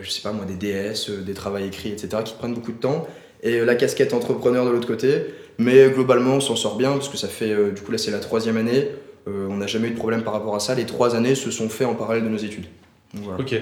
je 0.01 0.09
sais 0.09 0.21
pas 0.23 0.31
moi, 0.31 0.45
des 0.45 0.55
DS, 0.55 1.11
des 1.11 1.35
travaux 1.35 1.57
écrits, 1.57 1.91
etc., 1.91 2.23
qui 2.25 2.35
te 2.35 2.39
prennent 2.39 2.55
beaucoup 2.55 2.71
de 2.71 2.79
temps, 2.79 3.09
et 3.43 3.65
la 3.65 3.75
casquette 3.75 4.15
entrepreneur 4.15 4.65
de 4.65 4.71
l'autre 4.71 4.87
côté, 4.87 5.25
mais 5.57 5.91
globalement 5.91 6.35
on 6.35 6.41
s'en 6.41 6.55
sort 6.55 6.77
bien, 6.77 6.93
parce 6.93 7.09
que 7.09 7.17
ça 7.17 7.27
fait, 7.27 7.73
du 7.73 7.83
coup 7.83 7.91
là 7.91 7.99
c'est 7.99 8.13
la 8.13 8.21
troisième 8.21 8.59
année, 8.59 8.91
euh, 9.29 9.47
on 9.51 9.57
n'a 9.57 9.67
jamais 9.67 9.89
eu 9.89 9.91
de 9.93 9.97
problème 9.97 10.23
par 10.23 10.33
rapport 10.33 10.55
à 10.55 10.61
ça. 10.61 10.75
Les 10.75 10.87
trois 10.87 11.15
années 11.15 11.35
se 11.35 11.51
sont 11.51 11.69
faites 11.69 11.87
en 11.87 11.95
parallèle 11.95 12.25
de 12.25 12.29
nos 12.29 12.39
études. 12.39 12.67
Ok. 13.39 13.55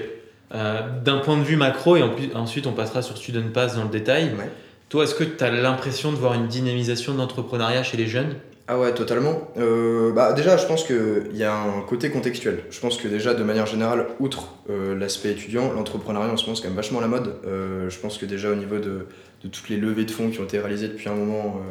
Euh, 0.55 0.81
d'un 1.03 1.17
point 1.17 1.37
de 1.37 1.43
vue 1.43 1.57
macro, 1.57 1.97
et 1.97 2.03
ensuite 2.33 2.67
on 2.67 2.73
passera 2.73 3.01
sur 3.01 3.17
Student 3.17 3.49
Pass 3.53 3.75
dans 3.75 3.83
le 3.83 3.89
détail, 3.89 4.31
toi, 4.89 5.03
est-ce 5.03 5.15
que 5.15 5.23
tu 5.23 5.43
as 5.43 5.51
l'impression 5.51 6.11
de 6.11 6.17
voir 6.17 6.33
une 6.33 6.47
dynamisation 6.47 7.13
d'entrepreneuriat 7.13 7.83
chez 7.83 7.97
les 7.97 8.07
jeunes? 8.07 8.35
Ah 8.69 8.77
ouais, 8.77 8.93
totalement. 8.93 9.49
Euh, 9.57 10.11
bah 10.11 10.33
déjà, 10.33 10.57
je 10.57 10.65
pense 10.65 10.83
qu'il 10.83 11.35
y 11.35 11.43
a 11.43 11.55
un 11.55 11.81
côté 11.81 12.09
contextuel. 12.09 12.63
Je 12.69 12.79
pense 12.81 12.97
que 12.97 13.07
déjà, 13.07 13.33
de 13.33 13.43
manière 13.43 13.65
générale, 13.65 14.07
outre 14.19 14.49
l'aspect 14.69 15.31
étudiant, 15.31 15.71
l'entrepreneuriat 15.71 16.33
en 16.33 16.37
ce 16.37 16.43
moment, 16.43 16.55
c'est 16.55 16.63
quand 16.63 16.69
même 16.69 16.75
vachement 16.75 16.99
la 16.99 17.07
mode. 17.07 17.35
je 17.45 17.97
pense 17.99 18.17
que 18.17 18.25
déjà, 18.25 18.51
au 18.51 18.55
niveau 18.55 18.79
de, 18.79 19.07
de, 19.43 19.47
toutes 19.47 19.69
les 19.69 19.77
levées 19.77 20.03
de 20.03 20.11
fonds 20.11 20.29
qui 20.29 20.39
ont 20.41 20.43
été 20.43 20.59
réalisées 20.59 20.89
depuis 20.89 21.07
un 21.07 21.15
moment, 21.15 21.61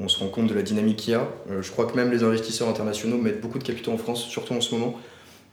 on 0.00 0.08
se 0.08 0.18
rend 0.18 0.28
compte 0.28 0.46
de 0.46 0.54
la 0.54 0.62
dynamique 0.62 0.96
qu'il 0.96 1.12
y 1.12 1.16
a. 1.16 1.28
Euh, 1.50 1.62
je 1.62 1.70
crois 1.70 1.86
que 1.86 1.96
même 1.96 2.10
les 2.10 2.22
investisseurs 2.22 2.68
internationaux 2.68 3.18
mettent 3.18 3.40
beaucoup 3.40 3.58
de 3.58 3.64
capitaux 3.64 3.92
en 3.92 3.98
France, 3.98 4.24
surtout 4.24 4.54
en 4.54 4.60
ce 4.60 4.74
moment. 4.74 4.94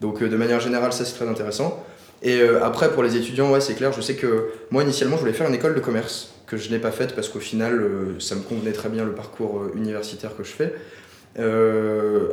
Donc 0.01 0.21
euh, 0.21 0.29
de 0.29 0.37
manière 0.37 0.59
générale, 0.59 0.93
ça 0.93 1.05
c'est 1.05 1.15
très 1.15 1.27
intéressant. 1.27 1.83
Et 2.25 2.41
euh, 2.41 2.61
après, 2.65 2.91
pour 2.91 3.03
les 3.03 3.15
étudiants, 3.15 3.49
ouais, 3.51 3.61
c'est 3.61 3.75
clair, 3.75 3.93
je 3.93 4.01
sais 4.01 4.15
que 4.15 4.49
moi 4.71 4.83
initialement, 4.83 5.15
je 5.15 5.21
voulais 5.21 5.33
faire 5.33 5.47
une 5.47 5.55
école 5.55 5.75
de 5.75 5.79
commerce, 5.79 6.33
que 6.45 6.57
je 6.57 6.69
n'ai 6.69 6.79
pas 6.79 6.91
faite 6.91 7.15
parce 7.15 7.29
qu'au 7.29 7.39
final, 7.39 7.81
ça 8.19 8.35
me 8.35 8.41
convenait 8.41 8.73
très 8.73 8.89
bien 8.89 9.05
le 9.05 9.13
parcours 9.13 9.63
universitaire 9.73 10.35
que 10.35 10.43
je 10.43 10.51
fais. 10.51 10.73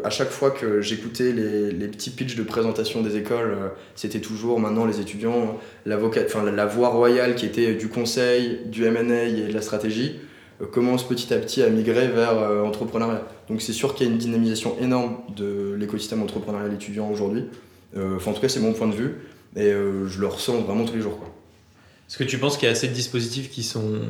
à 0.05 0.11
chaque 0.11 0.31
fois 0.31 0.51
que 0.51 0.81
j'écoutais 0.81 1.33
les, 1.33 1.71
les, 1.71 1.89
petits 1.89 2.11
pitchs 2.11 2.35
de 2.35 2.43
présentation 2.43 3.01
des 3.01 3.17
écoles, 3.17 3.57
c'était 3.95 4.21
toujours 4.21 4.61
maintenant 4.61 4.85
les 4.85 5.01
étudiants, 5.01 5.59
la, 5.87 5.97
la 5.97 6.67
voie 6.67 6.89
royale 6.89 7.37
qui 7.37 7.47
était 7.47 7.73
du 7.75 7.89
conseil, 7.89 8.61
du 8.67 8.83
MA 8.91 9.25
et 9.25 9.49
de 9.49 9.55
la 9.55 9.63
stratégie 9.63 10.21
euh, 10.63 10.67
commence 10.67 11.07
petit 11.07 11.33
à 11.33 11.39
petit 11.39 11.63
à 11.63 11.69
migrer 11.69 12.09
vers 12.09 12.39
euh, 12.39 12.63
l'entrepreneuriat. 12.63 13.27
Donc 13.49 13.63
c'est 13.63 13.73
sûr 13.73 13.95
qu'il 13.95 14.07
y 14.07 14.11
a 14.11 14.13
une 14.13 14.19
dynamisation 14.19 14.77
énorme 14.81 15.17
de 15.37 15.75
l'écosystème 15.79 16.23
entrepreneurial 16.23 16.73
étudiant 16.75 17.11
aujourd'hui. 17.11 17.45
Euh, 17.97 18.19
en 18.25 18.33
tout 18.33 18.41
cas, 18.41 18.49
c'est 18.49 18.61
mon 18.61 18.73
point 18.73 18.89
de 18.89 18.95
vue 18.95 19.15
et 19.57 19.71
je 19.71 20.21
le 20.21 20.27
ressens 20.27 20.61
vraiment 20.63 20.85
tous 20.85 20.95
les 20.95 21.03
jours. 21.03 21.19
Est-ce 22.09 22.19
que 22.19 22.25
tu 22.25 22.39
penses 22.39 22.57
qu'il 22.57 22.67
y 22.67 22.69
a 22.69 22.73
assez 22.73 22.89
de 22.89 22.93
dispositifs 22.93 23.51
qui 23.51 23.63
sont 23.63 24.01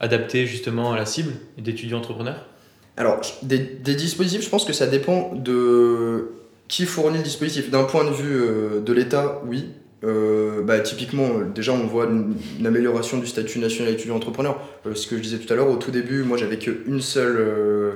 adaptés 0.00 0.46
justement 0.46 0.92
à 0.92 0.96
la 0.96 1.06
cible 1.06 1.32
d'étudiants 1.58 1.98
entrepreneurs? 1.98 2.46
Alors, 2.96 3.20
des, 3.42 3.58
des, 3.58 3.94
dispositifs, 3.94 4.42
je 4.42 4.48
pense 4.48 4.64
que 4.64 4.72
ça 4.72 4.86
dépend 4.86 5.32
de 5.34 6.30
qui 6.68 6.86
fournit 6.86 7.18
le 7.18 7.24
dispositif. 7.24 7.70
D'un 7.70 7.84
point 7.84 8.04
de 8.04 8.10
vue 8.10 8.82
de 8.82 8.92
l'État, 8.92 9.42
oui, 9.46 9.66
euh, 10.04 10.62
bah, 10.62 10.80
typiquement, 10.80 11.40
déjà, 11.54 11.72
on 11.72 11.86
voit 11.86 12.06
une, 12.06 12.66
amélioration 12.66 13.18
du 13.18 13.26
statut 13.26 13.58
national 13.58 13.92
étudiant-entrepreneur. 13.92 14.60
Euh, 14.86 14.94
ce 14.94 15.06
que 15.06 15.16
je 15.16 15.22
disais 15.22 15.38
tout 15.38 15.52
à 15.52 15.56
l'heure, 15.56 15.70
au 15.70 15.76
tout 15.76 15.90
début, 15.90 16.22
moi, 16.22 16.36
j'avais 16.36 16.58
qu'une 16.58 17.00
seule, 17.00 17.36
euh, 17.38 17.92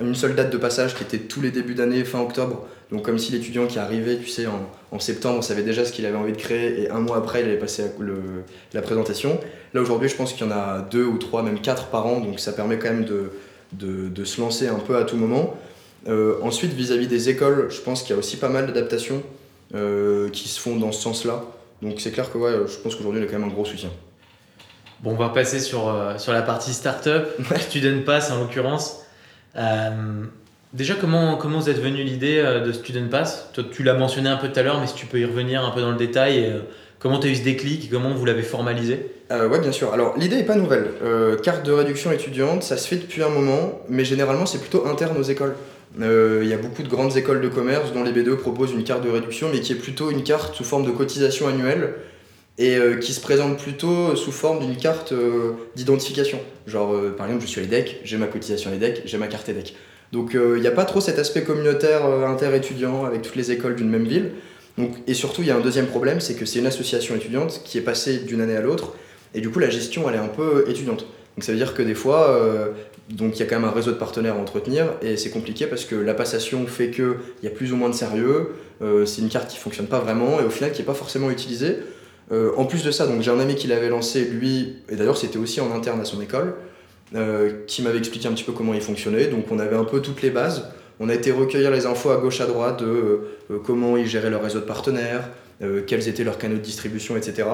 une 0.00 0.14
seule 0.14 0.34
date 0.34 0.50
de 0.50 0.56
passage 0.56 0.94
qui 0.94 1.02
était 1.02 1.18
tous 1.18 1.40
les 1.40 1.50
débuts 1.50 1.74
d'année, 1.74 2.04
fin 2.04 2.20
octobre. 2.20 2.66
Donc, 2.90 3.04
comme 3.04 3.18
si 3.18 3.32
l'étudiant 3.32 3.66
qui 3.66 3.78
arrivait, 3.78 4.18
tu 4.18 4.28
sais, 4.28 4.46
en, 4.46 4.68
en, 4.90 4.98
septembre, 4.98 5.42
savait 5.42 5.62
déjà 5.62 5.84
ce 5.84 5.92
qu'il 5.92 6.06
avait 6.06 6.16
envie 6.16 6.32
de 6.32 6.38
créer 6.38 6.82
et 6.82 6.90
un 6.90 7.00
mois 7.00 7.16
après, 7.16 7.40
il 7.40 7.46
avait 7.46 7.58
passé 7.58 7.84
le, 7.98 8.44
la 8.72 8.82
présentation. 8.82 9.38
Là, 9.74 9.80
aujourd'hui, 9.80 10.08
je 10.08 10.16
pense 10.16 10.32
qu'il 10.32 10.46
y 10.46 10.48
en 10.48 10.52
a 10.52 10.86
deux 10.90 11.04
ou 11.04 11.18
trois, 11.18 11.42
même 11.42 11.60
quatre 11.60 11.86
par 11.86 12.06
an. 12.06 12.20
Donc, 12.20 12.40
ça 12.40 12.52
permet 12.52 12.78
quand 12.78 12.90
même 12.90 13.04
de, 13.04 13.30
de, 13.72 14.08
de 14.08 14.24
se 14.24 14.40
lancer 14.40 14.68
un 14.68 14.78
peu 14.78 14.96
à 14.96 15.04
tout 15.04 15.16
moment. 15.16 15.56
ensuite, 16.42 16.72
vis-à-vis 16.72 17.06
-vis 17.06 17.08
des 17.08 17.28
écoles, 17.28 17.68
je 17.70 17.80
pense 17.80 18.02
qu'il 18.02 18.10
y 18.10 18.14
a 18.14 18.18
aussi 18.18 18.36
pas 18.36 18.48
mal 18.48 18.66
d'adaptations. 18.66 19.22
Euh, 19.74 20.28
qui 20.28 20.48
se 20.48 20.60
font 20.60 20.76
dans 20.76 20.92
ce 20.92 21.00
sens-là. 21.00 21.44
Donc 21.80 21.98
c'est 22.02 22.10
clair 22.10 22.30
que 22.30 22.36
ouais, 22.36 22.52
je 22.66 22.76
pense 22.76 22.94
qu'aujourd'hui 22.94 23.22
il 23.22 23.24
y 23.24 23.26
a 23.26 23.30
quand 23.30 23.38
même 23.38 23.48
un 23.48 23.52
gros 23.52 23.64
soutien. 23.64 23.88
Bon, 25.00 25.12
on 25.12 25.16
va 25.16 25.30
passer 25.30 25.60
sur, 25.60 25.88
euh, 25.88 26.18
sur 26.18 26.34
la 26.34 26.42
partie 26.42 26.74
startup, 26.74 27.24
Student 27.58 28.02
Pass 28.04 28.30
en 28.30 28.40
l'occurrence. 28.40 29.01
Euh, 29.56 30.24
déjà, 30.72 30.94
comment, 30.94 31.36
comment 31.36 31.58
vous 31.58 31.70
êtes 31.70 31.80
venu 31.80 32.02
l'idée 32.02 32.42
de 32.42 32.72
Student 32.72 33.08
Pass? 33.10 33.50
Toi, 33.52 33.64
Tu 33.70 33.82
l'as 33.82 33.94
mentionné 33.94 34.28
un 34.28 34.36
peu 34.36 34.48
tout 34.48 34.58
à 34.58 34.62
l'heure, 34.62 34.80
mais 34.80 34.86
si 34.86 34.94
tu 34.94 35.06
peux 35.06 35.18
y 35.18 35.24
revenir 35.24 35.64
un 35.64 35.70
peu 35.70 35.80
dans 35.80 35.90
le 35.90 35.96
détail, 35.96 36.38
et, 36.38 36.52
comment 36.98 37.18
tu 37.18 37.28
as 37.28 37.30
eu 37.30 37.36
ce 37.36 37.44
déclic 37.44 37.90
comment 37.90 38.14
vous 38.14 38.24
l'avez 38.24 38.42
formalisé? 38.42 39.10
Oui, 39.30 39.58
bien 39.60 39.72
sûr. 39.72 39.94
Alors, 39.94 40.14
l'idée 40.18 40.36
n'est 40.36 40.44
pas 40.44 40.56
nouvelle. 40.56 40.88
carte 41.42 41.64
de 41.64 41.72
réduction 41.72 42.12
étudiante, 42.12 42.62
ça 42.62 42.76
se 42.76 42.86
fait 42.86 42.96
depuis 42.96 43.22
un 43.22 43.30
moment, 43.30 43.80
mais 43.88 44.04
généralement 44.04 44.44
c'est 44.44 44.60
plutôt 44.60 44.86
interne 44.86 45.16
aux 45.16 45.22
écoles. 45.22 45.54
Euh, 46.00 46.40
il 46.42 46.48
y 46.48 46.54
a 46.54 46.56
beaucoup 46.56 46.82
de 46.82 46.88
grandes 46.88 47.16
écoles 47.16 47.40
de 47.40 47.48
commerce 47.48 47.92
dont 47.92 48.02
les 48.02 48.12
B2 48.12 48.36
proposent 48.36 48.72
une 48.72 48.84
carte 48.84 49.04
de 49.04 49.10
réduction, 49.10 49.48
mais 49.52 49.60
qui 49.60 49.72
est 49.72 49.76
plutôt 49.76 50.10
une 50.10 50.22
carte 50.22 50.54
sous 50.54 50.64
forme 50.64 50.86
de 50.86 50.90
cotisation 50.90 51.48
annuelle 51.48 51.94
et 52.58 52.78
qui 53.00 53.12
se 53.14 53.20
présente 53.20 53.58
plutôt 53.58 54.14
sous 54.14 54.30
forme 54.30 54.60
d'une 54.60 54.76
carte 54.76 55.14
d'identification. 55.74 56.38
Genre, 56.66 56.94
par 57.16 57.26
exemple, 57.26 57.44
je 57.44 57.48
suis 57.48 57.60
à 57.60 57.64
l'EDEC, 57.64 58.00
j'ai 58.04 58.18
ma 58.18 58.26
cotisation 58.26 58.70
à 58.70 58.74
l'EDEC, 58.74 59.02
j'ai 59.06 59.16
ma 59.16 59.26
carte 59.26 59.48
EDEC. 59.48 59.74
Donc 60.12 60.32
il 60.34 60.60
n'y 60.60 60.66
a 60.66 60.72
pas 60.72 60.84
trop 60.84 61.00
cet 61.00 61.18
aspect 61.18 61.42
communautaire 61.44 62.04
inter-étudiant 62.04 63.06
avec 63.06 63.22
toutes 63.22 63.36
les 63.36 63.52
écoles 63.52 63.74
d'une 63.74 63.88
même 63.88 64.04
ville. 64.04 64.32
Donc, 64.76 64.90
et 65.06 65.14
surtout, 65.14 65.42
il 65.42 65.48
y 65.48 65.50
a 65.50 65.56
un 65.56 65.60
deuxième 65.60 65.86
problème, 65.86 66.20
c'est 66.20 66.34
que 66.34 66.44
c'est 66.44 66.58
une 66.58 66.66
association 66.66 67.16
étudiante 67.16 67.62
qui 67.64 67.78
est 67.78 67.82
passée 67.82 68.18
d'une 68.18 68.40
année 68.42 68.56
à 68.56 68.60
l'autre, 68.60 68.94
et 69.34 69.40
du 69.40 69.50
coup, 69.50 69.58
la 69.58 69.70
gestion, 69.70 70.08
elle 70.08 70.16
est 70.16 70.18
un 70.18 70.28
peu 70.28 70.64
étudiante. 70.68 71.06
Donc 71.36 71.44
ça 71.44 71.52
veut 71.52 71.58
dire 71.58 71.74
que 71.74 71.82
des 71.82 71.94
fois, 71.94 72.28
euh, 72.30 72.68
donc 73.08 73.36
il 73.36 73.40
y 73.40 73.42
a 73.42 73.46
quand 73.46 73.58
même 73.58 73.68
un 73.68 73.72
réseau 73.72 73.90
de 73.90 73.96
partenaires 73.96 74.34
à 74.34 74.38
entretenir 74.38 74.86
et 75.00 75.16
c'est 75.16 75.30
compliqué 75.30 75.66
parce 75.66 75.84
que 75.86 75.94
la 75.94 76.12
passation 76.12 76.66
fait 76.66 76.90
qu'il 76.90 77.14
y 77.42 77.46
a 77.46 77.50
plus 77.50 77.72
ou 77.72 77.76
moins 77.76 77.88
de 77.88 77.94
sérieux, 77.94 78.50
euh, 78.82 79.06
c'est 79.06 79.22
une 79.22 79.30
carte 79.30 79.48
qui 79.50 79.56
fonctionne 79.56 79.86
pas 79.86 79.98
vraiment 79.98 80.40
et 80.40 80.44
au 80.44 80.50
final 80.50 80.72
qui 80.72 80.80
n'est 80.80 80.86
pas 80.86 80.94
forcément 80.94 81.30
utilisée. 81.30 81.78
Euh, 82.32 82.52
en 82.56 82.64
plus 82.64 82.82
de 82.84 82.90
ça, 82.90 83.06
donc 83.06 83.20
j'ai 83.20 83.30
un 83.30 83.40
ami 83.40 83.54
qui 83.54 83.66
l'avait 83.66 83.90
lancé, 83.90 84.24
lui, 84.24 84.76
et 84.88 84.96
d'ailleurs 84.96 85.16
c'était 85.16 85.38
aussi 85.38 85.60
en 85.60 85.72
interne 85.72 86.00
à 86.00 86.04
son 86.04 86.20
école, 86.20 86.54
qui 87.66 87.82
m'avait 87.82 87.98
expliqué 87.98 88.26
un 88.26 88.32
petit 88.32 88.44
peu 88.44 88.52
comment 88.52 88.72
il 88.72 88.80
fonctionnait. 88.80 89.26
Donc 89.26 89.44
on 89.50 89.58
avait 89.58 89.76
un 89.76 89.84
peu 89.84 90.00
toutes 90.00 90.22
les 90.22 90.30
bases. 90.30 90.68
On 90.98 91.10
a 91.10 91.14
été 91.14 91.30
recueillir 91.30 91.70
les 91.70 91.84
infos 91.84 92.10
à 92.10 92.16
gauche 92.16 92.40
à 92.40 92.46
droite 92.46 92.80
de 92.82 93.20
comment 93.64 93.98
ils 93.98 94.06
géraient 94.06 94.30
leur 94.30 94.42
réseau 94.42 94.60
de 94.60 94.64
partenaires, 94.64 95.28
quels 95.86 96.08
étaient 96.08 96.24
leurs 96.24 96.38
canaux 96.38 96.56
de 96.56 96.62
distribution, 96.62 97.14
etc. 97.14 97.44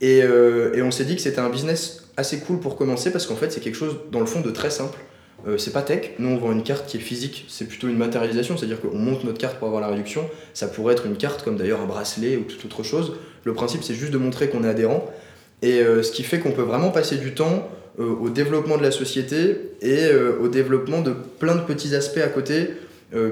Et, 0.00 0.24
on 0.82 0.90
s'est 0.90 1.04
dit 1.04 1.14
que 1.14 1.22
c'était 1.22 1.38
un 1.38 1.50
business 1.50 2.08
assez 2.16 2.40
cool 2.40 2.58
pour 2.58 2.76
commencer 2.76 3.12
parce 3.12 3.26
qu'en 3.26 3.36
fait 3.36 3.50
c'est 3.50 3.60
quelque 3.60 3.76
chose 3.76 3.96
dans 4.10 4.20
le 4.20 4.26
fond 4.26 4.40
de 4.40 4.50
très 4.50 4.70
simple. 4.70 4.98
Euh, 5.46 5.56
c'est 5.56 5.72
pas 5.72 5.82
tech, 5.82 6.10
nous 6.18 6.28
on 6.28 6.36
vend 6.36 6.52
une 6.52 6.62
carte 6.62 6.86
qui 6.86 6.98
est 6.98 7.00
physique, 7.00 7.46
c'est 7.48 7.66
plutôt 7.66 7.88
une 7.88 7.96
matérialisation, 7.96 8.58
c'est-à-dire 8.58 8.78
qu'on 8.78 8.94
monte 8.94 9.24
notre 9.24 9.38
carte 9.38 9.56
pour 9.58 9.68
avoir 9.68 9.80
la 9.80 9.88
réduction. 9.88 10.28
Ça 10.52 10.68
pourrait 10.68 10.92
être 10.92 11.06
une 11.06 11.16
carte 11.16 11.42
comme 11.42 11.56
d'ailleurs 11.56 11.80
un 11.80 11.86
bracelet 11.86 12.36
ou 12.36 12.42
toute 12.42 12.64
autre 12.64 12.82
chose. 12.82 13.14
Le 13.44 13.54
principe 13.54 13.82
c'est 13.82 13.94
juste 13.94 14.12
de 14.12 14.18
montrer 14.18 14.48
qu'on 14.48 14.64
est 14.64 14.68
adhérent. 14.68 15.08
Et 15.62 15.80
euh, 15.80 16.02
ce 16.02 16.12
qui 16.12 16.22
fait 16.22 16.38
qu'on 16.40 16.52
peut 16.52 16.62
vraiment 16.62 16.90
passer 16.90 17.16
du 17.16 17.34
temps 17.34 17.68
euh, 17.98 18.14
au 18.20 18.30
développement 18.30 18.78
de 18.78 18.82
la 18.82 18.90
société 18.90 19.56
et 19.82 20.10
au 20.40 20.48
développement 20.48 21.00
de 21.00 21.12
plein 21.38 21.54
de 21.54 21.62
petits 21.62 21.94
aspects 21.94 22.18
à 22.18 22.28
côté, 22.28 22.70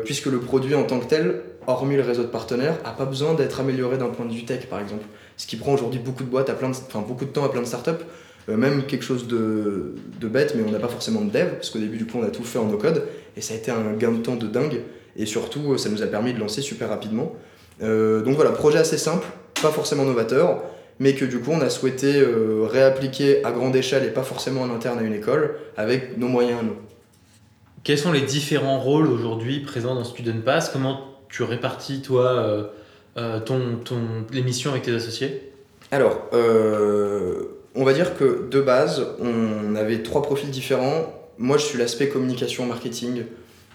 puisque 0.04 0.26
le 0.26 0.38
produit 0.38 0.74
en 0.74 0.84
tant 0.84 0.98
que 0.98 1.06
tel, 1.06 1.42
hormis 1.66 1.96
le 1.96 2.02
réseau 2.02 2.22
de 2.22 2.28
partenaires, 2.28 2.76
a 2.84 2.90
pas 2.90 3.04
besoin 3.04 3.34
d'être 3.34 3.60
amélioré 3.60 3.98
d'un 3.98 4.08
point 4.08 4.24
de 4.24 4.32
vue 4.32 4.44
tech 4.44 4.66
par 4.66 4.80
exemple. 4.80 5.04
Ce 5.36 5.46
qui 5.46 5.56
prend 5.56 5.74
aujourd'hui 5.74 6.00
beaucoup 6.00 6.24
de 6.24 6.28
boîtes 6.30 6.50
à 6.50 6.54
plein 6.54 6.70
de, 6.70 6.74
enfin, 6.74 7.04
beaucoup 7.06 7.26
de 7.26 7.30
temps 7.30 7.44
à 7.44 7.50
plein 7.50 7.60
de 7.60 7.66
startups. 7.66 8.04
Euh, 8.48 8.56
même 8.56 8.84
quelque 8.84 9.04
chose 9.04 9.26
de, 9.26 9.94
de 10.20 10.28
bête, 10.28 10.54
mais 10.56 10.62
on 10.66 10.70
n'a 10.70 10.78
pas 10.78 10.88
forcément 10.88 11.20
de 11.20 11.30
dev, 11.30 11.48
parce 11.56 11.70
qu'au 11.70 11.78
début, 11.78 11.98
du 11.98 12.06
coup, 12.06 12.18
on 12.18 12.24
a 12.24 12.30
tout 12.30 12.44
fait 12.44 12.58
en 12.58 12.64
no-code, 12.64 13.02
et 13.36 13.40
ça 13.40 13.54
a 13.54 13.56
été 13.56 13.70
un 13.70 13.92
gain 13.92 14.12
de 14.12 14.22
temps 14.22 14.36
de 14.36 14.46
dingue, 14.46 14.80
et 15.16 15.26
surtout, 15.26 15.76
ça 15.76 15.90
nous 15.90 16.02
a 16.02 16.06
permis 16.06 16.32
de 16.32 16.40
lancer 16.40 16.62
super 16.62 16.88
rapidement. 16.88 17.34
Euh, 17.82 18.22
donc 18.22 18.36
voilà, 18.36 18.50
projet 18.52 18.78
assez 18.78 18.96
simple, 18.96 19.26
pas 19.62 19.70
forcément 19.70 20.04
novateur, 20.04 20.62
mais 20.98 21.14
que 21.14 21.24
du 21.24 21.38
coup, 21.38 21.52
on 21.52 21.60
a 21.60 21.70
souhaité 21.70 22.20
euh, 22.20 22.66
réappliquer 22.70 23.44
à 23.44 23.52
grande 23.52 23.76
échelle 23.76 24.04
et 24.04 24.10
pas 24.10 24.22
forcément 24.22 24.62
en 24.62 24.74
interne 24.74 24.98
à 24.98 25.02
une 25.02 25.14
école, 25.14 25.56
avec 25.76 26.16
nos 26.18 26.28
moyens 26.28 26.60
à 26.60 26.62
nous. 26.62 26.76
Quels 27.84 27.98
sont 27.98 28.12
les 28.12 28.22
différents 28.22 28.80
rôles 28.80 29.06
aujourd'hui 29.06 29.60
présents 29.60 29.94
dans 29.94 30.04
Student 30.04 30.40
Pass? 30.44 30.68
Comment 30.70 31.00
tu 31.30 31.42
répartis, 31.42 32.02
toi, 32.02 32.70
ton, 33.14 33.76
ton, 33.84 33.98
les 34.32 34.42
missions 34.42 34.72
avec 34.72 34.82
tes 34.82 34.94
associés? 34.94 35.52
Alors, 35.90 36.28
on 37.78 37.84
va 37.84 37.92
dire 37.92 38.16
que 38.16 38.48
de 38.50 38.60
base, 38.60 39.06
on 39.20 39.76
avait 39.76 40.02
trois 40.02 40.22
profils 40.22 40.50
différents. 40.50 41.14
Moi, 41.38 41.58
je 41.58 41.64
suis 41.64 41.78
l'aspect 41.78 42.08
communication, 42.08 42.66
marketing 42.66 43.22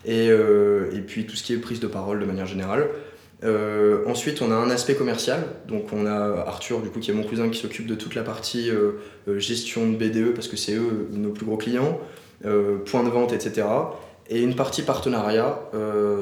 et, 0.06 0.30
euh, 0.30 0.92
et, 0.94 1.00
puis 1.00 1.26
tout 1.26 1.38
ce 1.38 1.44
qui 1.44 1.54
est 1.54 1.58
prise 1.58 1.80
de 1.80 1.88
parole 1.88 2.20
de 2.20 2.26
manière 2.26 2.46
générale. 2.46 2.90
Euh, 3.44 4.04
ensuite, 4.08 4.42
on 4.42 4.52
a 4.52 4.56
un 4.56 4.70
aspect 4.70 4.96
commercial. 4.96 5.44
Donc, 5.68 5.92
on 5.94 6.06
a 6.06 6.46
Arthur, 6.48 6.80
du 6.82 6.90
coup, 6.90 7.00
qui 7.00 7.12
est 7.12 7.14
mon 7.14 7.24
cousin, 7.24 7.50
qui 7.50 7.60
s'occupe 7.60 7.88
de 7.88 7.96
toute 7.96 8.16
la 8.16 8.24
partie 8.24 8.70
euh, 8.70 9.40
gestion 9.40 9.90
de 9.90 9.96
BDE, 9.96 10.34
parce 10.34 10.48
que 10.48 10.58
c'est 10.58 10.76
eux 10.76 11.08
nos 11.12 11.32
plus 11.32 11.46
gros 11.46 11.58
clients, 11.58 12.00
point 12.86 13.04
de 13.04 13.10
vente, 13.10 13.34
etc. 13.34 13.68
Et 14.30 14.42
une 14.42 14.56
partie 14.56 14.82
partenariat. 14.84 15.60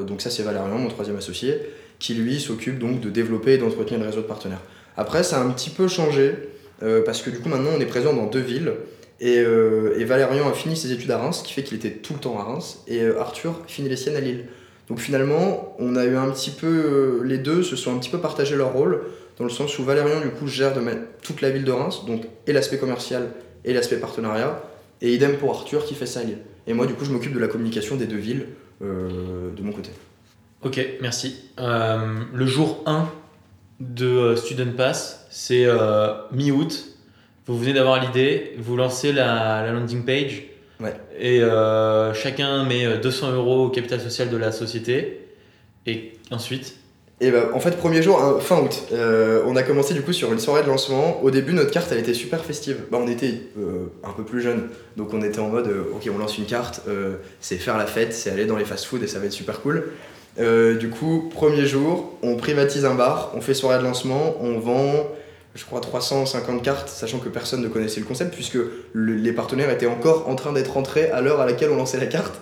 donc, 0.06 0.20
ça, 0.20 0.30
c'est 0.30 0.42
Valérian, 0.42 0.78
mon 0.78 0.88
troisième 0.88 1.16
associé, 1.16 1.58
qui 1.98 2.14
lui 2.14 2.40
s'occupe 2.40 2.78
donc 2.78 3.00
de 3.00 3.10
développer 3.10 3.52
et 3.52 3.58
d'entretenir 3.58 4.00
le 4.00 4.06
réseau 4.06 4.22
de 4.22 4.26
partenaires. 4.26 4.62
Après, 4.96 5.22
ça 5.22 5.40
a 5.40 5.44
un 5.44 5.50
petit 5.50 5.70
peu 5.70 5.88
changé. 5.88 6.34
Euh, 6.82 7.02
parce 7.04 7.22
que 7.22 7.30
du 7.30 7.38
coup 7.38 7.48
maintenant 7.48 7.70
on 7.76 7.80
est 7.80 7.86
présent 7.86 8.12
dans 8.12 8.26
deux 8.26 8.40
villes. 8.40 8.72
Et, 9.20 9.38
euh, 9.38 9.96
et, 9.98 10.04
Valérian 10.04 10.48
a 10.48 10.52
fini 10.52 10.76
ses 10.76 10.90
études 10.90 11.10
à 11.12 11.18
Reims, 11.18 11.38
ce 11.38 11.44
qui 11.44 11.52
fait 11.52 11.62
qu'il 11.62 11.76
était 11.76 11.92
tout 11.92 12.14
le 12.14 12.18
temps 12.18 12.40
à 12.40 12.42
Reims, 12.42 12.82
et 12.88 13.02
euh, 13.02 13.20
Arthur 13.20 13.60
finit 13.68 13.88
les 13.88 13.96
siennes 13.96 14.16
à 14.16 14.20
Lille. 14.20 14.46
Donc 14.92 15.00
finalement, 15.00 15.74
on 15.78 15.96
a 15.96 16.04
eu 16.04 16.16
un 16.16 16.28
petit 16.28 16.50
peu. 16.50 17.22
les 17.24 17.38
deux 17.38 17.62
se 17.62 17.76
sont 17.76 17.96
un 17.96 17.98
petit 17.98 18.10
peu 18.10 18.18
partagé 18.18 18.56
leur 18.56 18.74
rôle, 18.74 19.04
dans 19.38 19.44
le 19.44 19.50
sens 19.50 19.78
où 19.78 19.84
Valérian 19.84 20.20
du 20.20 20.28
coup 20.28 20.46
gère 20.46 20.74
de 20.74 20.82
toute 21.22 21.40
la 21.40 21.48
ville 21.48 21.64
de 21.64 21.72
Reims, 21.72 22.04
donc 22.06 22.26
et 22.46 22.52
l'aspect 22.52 22.76
commercial 22.76 23.30
et 23.64 23.72
l'aspect 23.72 23.96
partenariat, 23.96 24.62
et 25.00 25.14
idem 25.14 25.38
pour 25.38 25.50
Arthur 25.50 25.86
qui 25.86 25.94
fait 25.94 26.04
ça. 26.04 26.20
Et 26.66 26.74
moi 26.74 26.84
du 26.84 26.92
coup 26.92 27.06
je 27.06 27.10
m'occupe 27.10 27.32
de 27.32 27.38
la 27.38 27.48
communication 27.48 27.96
des 27.96 28.04
deux 28.04 28.18
villes 28.18 28.48
de 28.82 29.62
mon 29.62 29.72
côté. 29.72 29.88
Ok, 30.62 30.78
merci. 31.00 31.40
le 31.56 32.46
jour 32.46 32.82
1 32.84 33.08
de 33.80 34.34
Student 34.36 34.72
Pass, 34.76 35.26
c'est 35.30 35.64
euh, 35.64 36.12
mi-août. 36.32 36.98
Vous 37.46 37.58
venez 37.58 37.72
d'avoir 37.72 37.98
l'idée, 37.98 38.52
vous 38.58 38.76
lancez 38.76 39.10
la, 39.14 39.72
landing 39.72 40.04
page. 40.04 40.42
Et 41.18 41.42
euh, 41.42 42.14
chacun 42.14 42.64
met 42.64 42.98
200 42.98 43.28
euh, 43.28 43.34
euros 43.36 43.66
au 43.66 43.68
capital 43.68 44.00
social 44.00 44.30
de 44.30 44.36
la 44.36 44.52
société. 44.52 45.20
Et 45.86 46.12
ensuite? 46.30 46.76
Et 47.20 47.30
bah, 47.30 47.50
en 47.54 47.60
fait, 47.60 47.76
premier 47.76 48.02
jour, 48.02 48.20
hein, 48.20 48.38
fin 48.40 48.60
août, 48.60 48.88
on 49.46 49.54
a 49.54 49.62
commencé 49.62 49.94
du 49.94 50.02
coup 50.02 50.12
sur 50.12 50.32
une 50.32 50.40
soirée 50.40 50.62
de 50.62 50.68
lancement. 50.68 51.22
Au 51.22 51.30
début, 51.30 51.52
notre 51.52 51.70
carte, 51.70 51.90
elle 51.92 51.98
était 51.98 52.14
super 52.14 52.44
festive. 52.44 52.78
Bah, 52.90 52.98
on 53.00 53.06
était 53.06 53.34
un 54.02 54.10
peu 54.10 54.24
plus 54.24 54.40
jeunes, 54.40 54.68
donc 54.96 55.14
on 55.14 55.22
était 55.22 55.38
en 55.38 55.48
mode, 55.48 55.72
ok, 55.94 56.08
on 56.12 56.18
lance 56.18 56.38
une 56.38 56.46
carte, 56.46 56.82
c'est 57.40 57.58
faire 57.58 57.78
la 57.78 57.86
fête, 57.86 58.12
c'est 58.12 58.30
aller 58.30 58.44
dans 58.44 58.56
les 58.56 58.64
fast-food 58.64 59.04
et 59.04 59.06
ça 59.06 59.20
va 59.20 59.26
être 59.26 59.32
super 59.32 59.60
cool. 59.60 59.90
du 60.36 60.90
coup, 60.90 61.30
premier 61.32 61.64
jour, 61.64 62.18
on 62.24 62.34
privatise 62.34 62.84
un 62.84 62.94
bar, 62.94 63.30
on 63.36 63.40
fait 63.40 63.54
soirée 63.54 63.78
de 63.78 63.84
lancement, 63.84 64.36
on 64.40 64.58
vend 64.58 65.06
je 65.54 65.64
crois 65.64 65.80
350 65.80 66.62
cartes, 66.62 66.88
sachant 66.88 67.18
que 67.18 67.28
personne 67.28 67.62
ne 67.62 67.68
connaissait 67.68 68.00
le 68.00 68.06
concept, 68.06 68.34
puisque 68.34 68.58
les 68.94 69.32
partenaires 69.32 69.70
étaient 69.70 69.86
encore 69.86 70.28
en 70.28 70.34
train 70.34 70.52
d'être 70.52 70.72
rentrés 70.72 71.10
à 71.10 71.20
l'heure 71.20 71.40
à 71.40 71.46
laquelle 71.46 71.70
on 71.70 71.76
lançait 71.76 71.98
la 71.98 72.06
carte. 72.06 72.34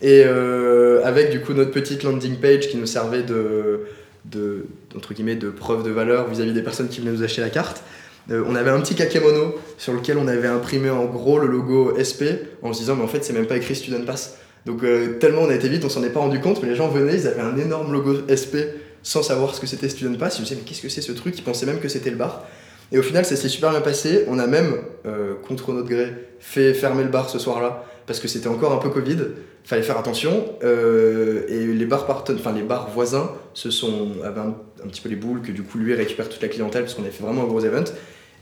Et 0.00 0.22
euh, 0.26 1.04
avec 1.04 1.30
du 1.30 1.40
coup 1.40 1.54
notre 1.54 1.70
petite 1.70 2.02
landing 2.02 2.36
page 2.36 2.68
qui 2.68 2.76
nous 2.76 2.86
servait 2.86 3.22
de, 3.22 3.82
de, 4.24 4.66
entre 4.96 5.14
guillemets, 5.14 5.36
de 5.36 5.50
preuve 5.50 5.84
de 5.84 5.90
valeur 5.90 6.28
vis-à-vis 6.28 6.52
des 6.52 6.62
personnes 6.62 6.88
qui 6.88 7.00
venaient 7.00 7.12
nous 7.12 7.22
acheter 7.22 7.40
la 7.40 7.50
carte. 7.50 7.82
Euh, 8.30 8.44
on 8.46 8.54
avait 8.54 8.70
un 8.70 8.80
petit 8.80 8.94
kakemono 8.94 9.56
sur 9.78 9.92
lequel 9.92 10.18
on 10.18 10.28
avait 10.28 10.48
imprimé 10.48 10.90
en 10.90 11.06
gros 11.06 11.38
le 11.38 11.48
logo 11.48 11.94
SP 11.98 12.54
en 12.62 12.72
se 12.72 12.80
disant 12.80 12.94
mais 12.94 13.02
en 13.02 13.08
fait 13.08 13.24
c'est 13.24 13.32
même 13.32 13.46
pas 13.46 13.56
écrit 13.56 13.74
Student 13.74 14.04
Pass. 14.04 14.38
Donc 14.66 14.84
euh, 14.84 15.18
tellement 15.18 15.42
on 15.42 15.50
a 15.50 15.54
été 15.54 15.68
vite, 15.68 15.84
on 15.84 15.88
s'en 15.88 16.04
est 16.04 16.10
pas 16.10 16.20
rendu 16.20 16.40
compte, 16.40 16.62
mais 16.62 16.68
les 16.68 16.76
gens 16.76 16.88
venaient, 16.88 17.14
ils 17.14 17.26
avaient 17.26 17.40
un 17.40 17.56
énorme 17.56 17.92
logo 17.92 18.14
SP 18.30 18.78
sans 19.02 19.22
savoir 19.22 19.54
ce 19.54 19.60
que 19.60 19.66
c'était 19.66 19.88
Student 19.88 20.16
Pass. 20.18 20.36
Je 20.36 20.40
me 20.40 20.44
disais, 20.44 20.56
mais 20.56 20.62
qu'est-ce 20.62 20.82
que 20.82 20.88
c'est 20.88 21.02
ce 21.02 21.12
truc? 21.12 21.36
Ils 21.38 21.42
pensaient 21.42 21.66
même 21.66 21.80
que 21.80 21.88
c'était 21.88 22.10
le 22.10 22.16
bar. 22.16 22.44
Et 22.92 22.98
au 22.98 23.02
final, 23.02 23.24
ça 23.24 23.36
s'est 23.36 23.48
super 23.48 23.70
bien 23.70 23.80
passé. 23.80 24.24
On 24.28 24.38
a 24.38 24.46
même, 24.46 24.76
euh, 25.06 25.34
contre 25.46 25.72
notre 25.72 25.88
gré, 25.88 26.12
fait 26.40 26.74
fermer 26.74 27.02
le 27.02 27.08
bar 27.08 27.30
ce 27.30 27.38
soir-là 27.38 27.84
parce 28.06 28.20
que 28.20 28.28
c'était 28.28 28.48
encore 28.48 28.72
un 28.72 28.78
peu 28.78 28.90
Covid. 28.90 29.18
Fallait 29.64 29.82
faire 29.82 29.98
attention. 29.98 30.44
Euh, 30.62 31.44
et 31.48 31.66
les 31.66 31.86
bars, 31.86 32.06
enfin, 32.08 32.52
les 32.52 32.62
bars 32.62 32.90
voisins 32.90 33.30
se 33.54 33.70
sont, 33.70 34.12
avaient 34.22 34.40
un, 34.40 34.54
petit 34.88 35.00
peu 35.00 35.08
les 35.08 35.16
boules 35.16 35.40
que 35.40 35.52
du 35.52 35.62
coup 35.62 35.78
lui 35.78 35.94
récupère 35.94 36.28
toute 36.28 36.42
la 36.42 36.48
clientèle 36.48 36.82
parce 36.82 36.94
qu'on 36.94 37.02
avait 37.02 37.12
fait 37.12 37.22
vraiment 37.22 37.42
un 37.42 37.46
gros 37.46 37.60
event 37.60 37.84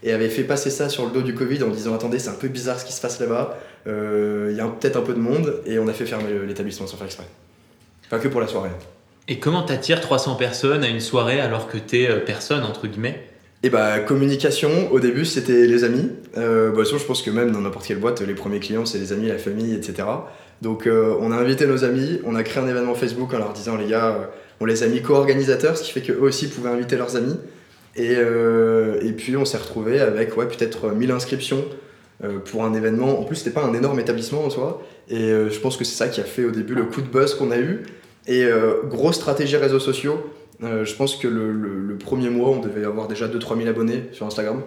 et 0.02 0.12
avait 0.12 0.30
fait 0.30 0.44
passer 0.44 0.70
ça 0.70 0.88
sur 0.88 1.04
le 1.04 1.10
dos 1.10 1.20
du 1.20 1.34
Covid 1.34 1.62
en 1.62 1.68
disant 1.68 1.94
attendez 1.94 2.18
c'est 2.18 2.30
un 2.30 2.34
peu 2.34 2.48
bizarre 2.48 2.80
ce 2.80 2.86
qui 2.86 2.94
se 2.94 3.02
passe 3.02 3.20
là-bas, 3.20 3.58
euh, 3.86 4.48
il 4.50 4.56
y 4.56 4.60
a 4.60 4.66
peut-être 4.66 4.96
un 4.96 5.02
peu 5.02 5.12
de 5.12 5.18
monde 5.18 5.60
et 5.66 5.78
on 5.78 5.86
a 5.88 5.92
fait 5.92 6.06
fermer 6.06 6.32
l'établissement 6.46 6.86
sans 6.86 6.96
faire 6.96 7.06
exprès. 7.06 7.26
Enfin 8.06 8.18
que 8.18 8.28
pour 8.28 8.40
la 8.40 8.48
soirée. 8.48 8.70
Et 9.30 9.38
comment 9.38 9.62
t'attires 9.62 10.00
300 10.00 10.34
personnes 10.34 10.82
à 10.82 10.88
une 10.88 11.00
soirée 11.00 11.40
alors 11.40 11.68
que 11.68 11.78
t'es 11.78 12.10
euh, 12.10 12.18
personne, 12.18 12.64
entre 12.64 12.88
guillemets? 12.88 13.30
Et 13.62 13.66
eh 13.66 13.70
bah 13.70 14.00
communication, 14.00 14.90
au 14.90 15.00
début 15.00 15.26
c'était 15.26 15.66
les 15.66 15.84
amis. 15.84 16.08
Euh, 16.38 16.72
bah, 16.72 16.82
je 16.82 17.04
pense 17.04 17.20
que 17.20 17.30
même 17.30 17.52
dans 17.52 17.60
n'importe 17.60 17.86
quelle 17.86 17.98
boîte, 17.98 18.22
les 18.22 18.34
premiers 18.34 18.58
clients 18.58 18.86
c'est 18.86 18.98
les 18.98 19.12
amis, 19.12 19.28
la 19.28 19.36
famille, 19.36 19.74
etc. 19.74 20.08
Donc 20.62 20.86
euh, 20.86 21.14
on 21.20 21.30
a 21.30 21.36
invité 21.36 21.66
nos 21.66 21.84
amis, 21.84 22.20
on 22.24 22.34
a 22.34 22.42
créé 22.42 22.62
un 22.62 22.66
événement 22.66 22.94
Facebook 22.94 23.34
en 23.34 23.38
leur 23.38 23.52
disant 23.52 23.76
les 23.76 23.86
gars, 23.86 24.06
euh, 24.06 24.24
on 24.60 24.64
les 24.64 24.82
a 24.82 24.88
mis 24.88 25.02
co-organisateurs, 25.02 25.76
ce 25.76 25.84
qui 25.84 25.92
fait 25.92 26.00
qu'eux 26.00 26.18
aussi 26.22 26.48
pouvaient 26.48 26.70
inviter 26.70 26.96
leurs 26.96 27.16
amis. 27.16 27.36
Et, 27.96 28.12
et 28.12 29.12
puis 29.12 29.36
on 29.36 29.44
s'est 29.44 29.58
retrouvé 29.58 30.00
avec 30.00 30.36
ouais, 30.36 30.46
peut-être 30.46 30.90
1000 30.92 31.10
inscriptions 31.10 31.64
pour 32.44 32.64
un 32.64 32.72
événement. 32.72 33.20
En 33.20 33.24
plus 33.24 33.36
c'était 33.36 33.50
pas 33.50 33.64
un 33.64 33.74
énorme 33.74 33.98
établissement 33.98 34.44
en 34.44 34.50
soi. 34.50 34.82
Et 35.08 35.28
je 35.28 35.58
pense 35.58 35.76
que 35.76 35.84
c'est 35.84 35.96
ça 35.96 36.08
qui 36.08 36.20
a 36.20 36.24
fait 36.24 36.44
au 36.44 36.50
début 36.50 36.74
le 36.74 36.84
coup 36.84 37.02
de 37.02 37.08
buzz 37.08 37.34
qu'on 37.34 37.50
a 37.50 37.58
eu. 37.58 37.82
Et 38.30 38.44
euh, 38.44 38.82
grosse 38.84 39.16
stratégie 39.16 39.56
réseaux 39.56 39.80
sociaux. 39.80 40.32
Euh, 40.62 40.84
je 40.84 40.94
pense 40.94 41.16
que 41.16 41.26
le, 41.26 41.96
premier 41.98 42.30
mois, 42.30 42.50
on 42.50 42.60
devait 42.60 42.84
avoir 42.84 43.08
déjà 43.08 43.26
2-3 43.26 43.56
000 43.56 43.68
abonnés 43.68 44.04
sur 44.12 44.24
Instagram. 44.24 44.62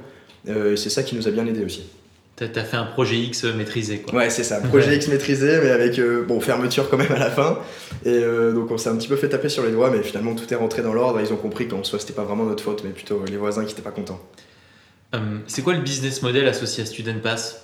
Euh, 0.49 0.73
et 0.73 0.77
c'est 0.77 0.89
ça 0.89 1.01
qui 1.01 1.15
nous 1.15 1.27
a 1.27 1.31
bien 1.31 1.47
aidé 1.47 1.63
aussi. 1.63 1.83
T'as 2.35 2.47
as 2.55 2.63
fait 2.63 2.77
un 2.77 2.85
projet 2.85 3.15
X 3.15 3.45
maîtrisé 3.45 3.99
quoi. 3.99 4.15
Ouais, 4.15 4.29
c'est 4.31 4.43
ça, 4.43 4.59
projet 4.59 4.95
X 4.97 5.07
maîtrisé, 5.07 5.59
mais 5.61 5.69
avec 5.69 6.01
bon, 6.27 6.39
fermeture 6.39 6.89
quand 6.89 6.97
même 6.97 7.11
à 7.11 7.19
la 7.19 7.29
fin. 7.29 7.59
Et 8.05 8.19
donc 8.53 8.71
on 8.71 8.77
s'est 8.79 8.89
un 8.89 8.95
petit 8.95 9.07
peu 9.07 9.15
fait 9.15 9.29
taper 9.29 9.49
sur 9.49 9.63
les 9.63 9.71
doigts, 9.71 9.91
mais 9.91 10.01
finalement 10.01 10.33
tout 10.33 10.51
est 10.51 10.57
rentré 10.57 10.81
dans 10.81 10.95
l'ordre. 10.95 11.21
Ils 11.21 11.31
ont 11.31 11.37
compris 11.37 11.67
qu'en 11.67 11.83
soi 11.83 11.99
c'était 11.99 12.13
pas 12.13 12.23
vraiment 12.23 12.45
notre 12.45 12.63
faute, 12.63 12.83
mais 12.83 12.89
plutôt 12.89 13.23
les 13.29 13.37
voisins 13.37 13.63
qui 13.65 13.73
étaient 13.73 13.83
pas 13.83 13.91
contents. 13.91 14.19
Euh, 15.13 15.19
c'est 15.47 15.61
quoi 15.61 15.73
le 15.73 15.81
business 15.81 16.21
model 16.21 16.47
associé 16.47 16.83
à 16.83 16.85
Student 16.85 17.19
Pass? 17.21 17.62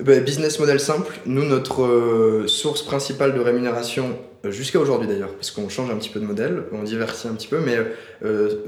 Business 0.00 0.58
model 0.58 0.78
simple. 0.78 1.18
Nous, 1.24 1.44
notre 1.44 1.82
euh, 1.82 2.46
source 2.46 2.82
principale 2.82 3.34
de 3.34 3.40
rémunération, 3.40 4.18
euh, 4.44 4.50
jusqu'à 4.50 4.78
aujourd'hui 4.78 5.08
d'ailleurs, 5.08 5.32
parce 5.32 5.50
qu'on 5.50 5.68
change 5.68 5.90
un 5.90 5.96
petit 5.96 6.10
peu 6.10 6.20
de 6.20 6.26
modèle, 6.26 6.64
on 6.72 6.82
divertit 6.82 7.28
un 7.28 7.34
petit 7.34 7.48
peu, 7.48 7.60
mais 7.60 7.78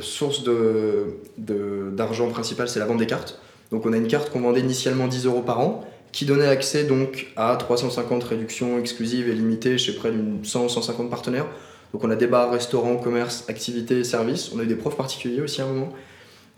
source 0.00 0.42
d'argent 0.42 1.06
de, 1.36 1.90
d'argent 1.92 2.28
principal, 2.30 2.68
c'est 2.68 2.78
la 2.78 2.86
vente 2.86 2.98
des 2.98 3.06
cartes. 3.06 3.40
Donc 3.70 3.84
on 3.84 3.92
a 3.92 3.96
une 3.96 4.08
carte 4.08 4.30
qu'on 4.30 4.40
vendait 4.40 4.60
initialement 4.60 5.06
10 5.06 5.26
euros 5.26 5.42
par 5.42 5.60
an, 5.60 5.84
qui 6.12 6.24
donnait 6.24 6.46
accès 6.46 6.84
donc 6.84 7.26
à 7.36 7.56
350 7.56 8.24
réductions 8.24 8.78
exclusives 8.78 9.28
et 9.28 9.34
limitées 9.34 9.76
chez 9.78 9.92
près 9.92 10.10
d'une 10.10 10.40
100-150 10.42 11.08
partenaires. 11.10 11.46
Donc 11.92 12.04
on 12.04 12.10
a 12.10 12.16
des 12.16 12.26
bars, 12.26 12.50
restaurants, 12.50 12.96
commerces, 12.96 13.44
activités, 13.48 14.04
services. 14.04 14.50
On 14.54 14.58
a 14.58 14.62
eu 14.62 14.66
des 14.66 14.74
profs 14.74 14.96
particuliers 14.96 15.40
aussi 15.40 15.60
à 15.60 15.64
un 15.64 15.68
moment. 15.68 15.92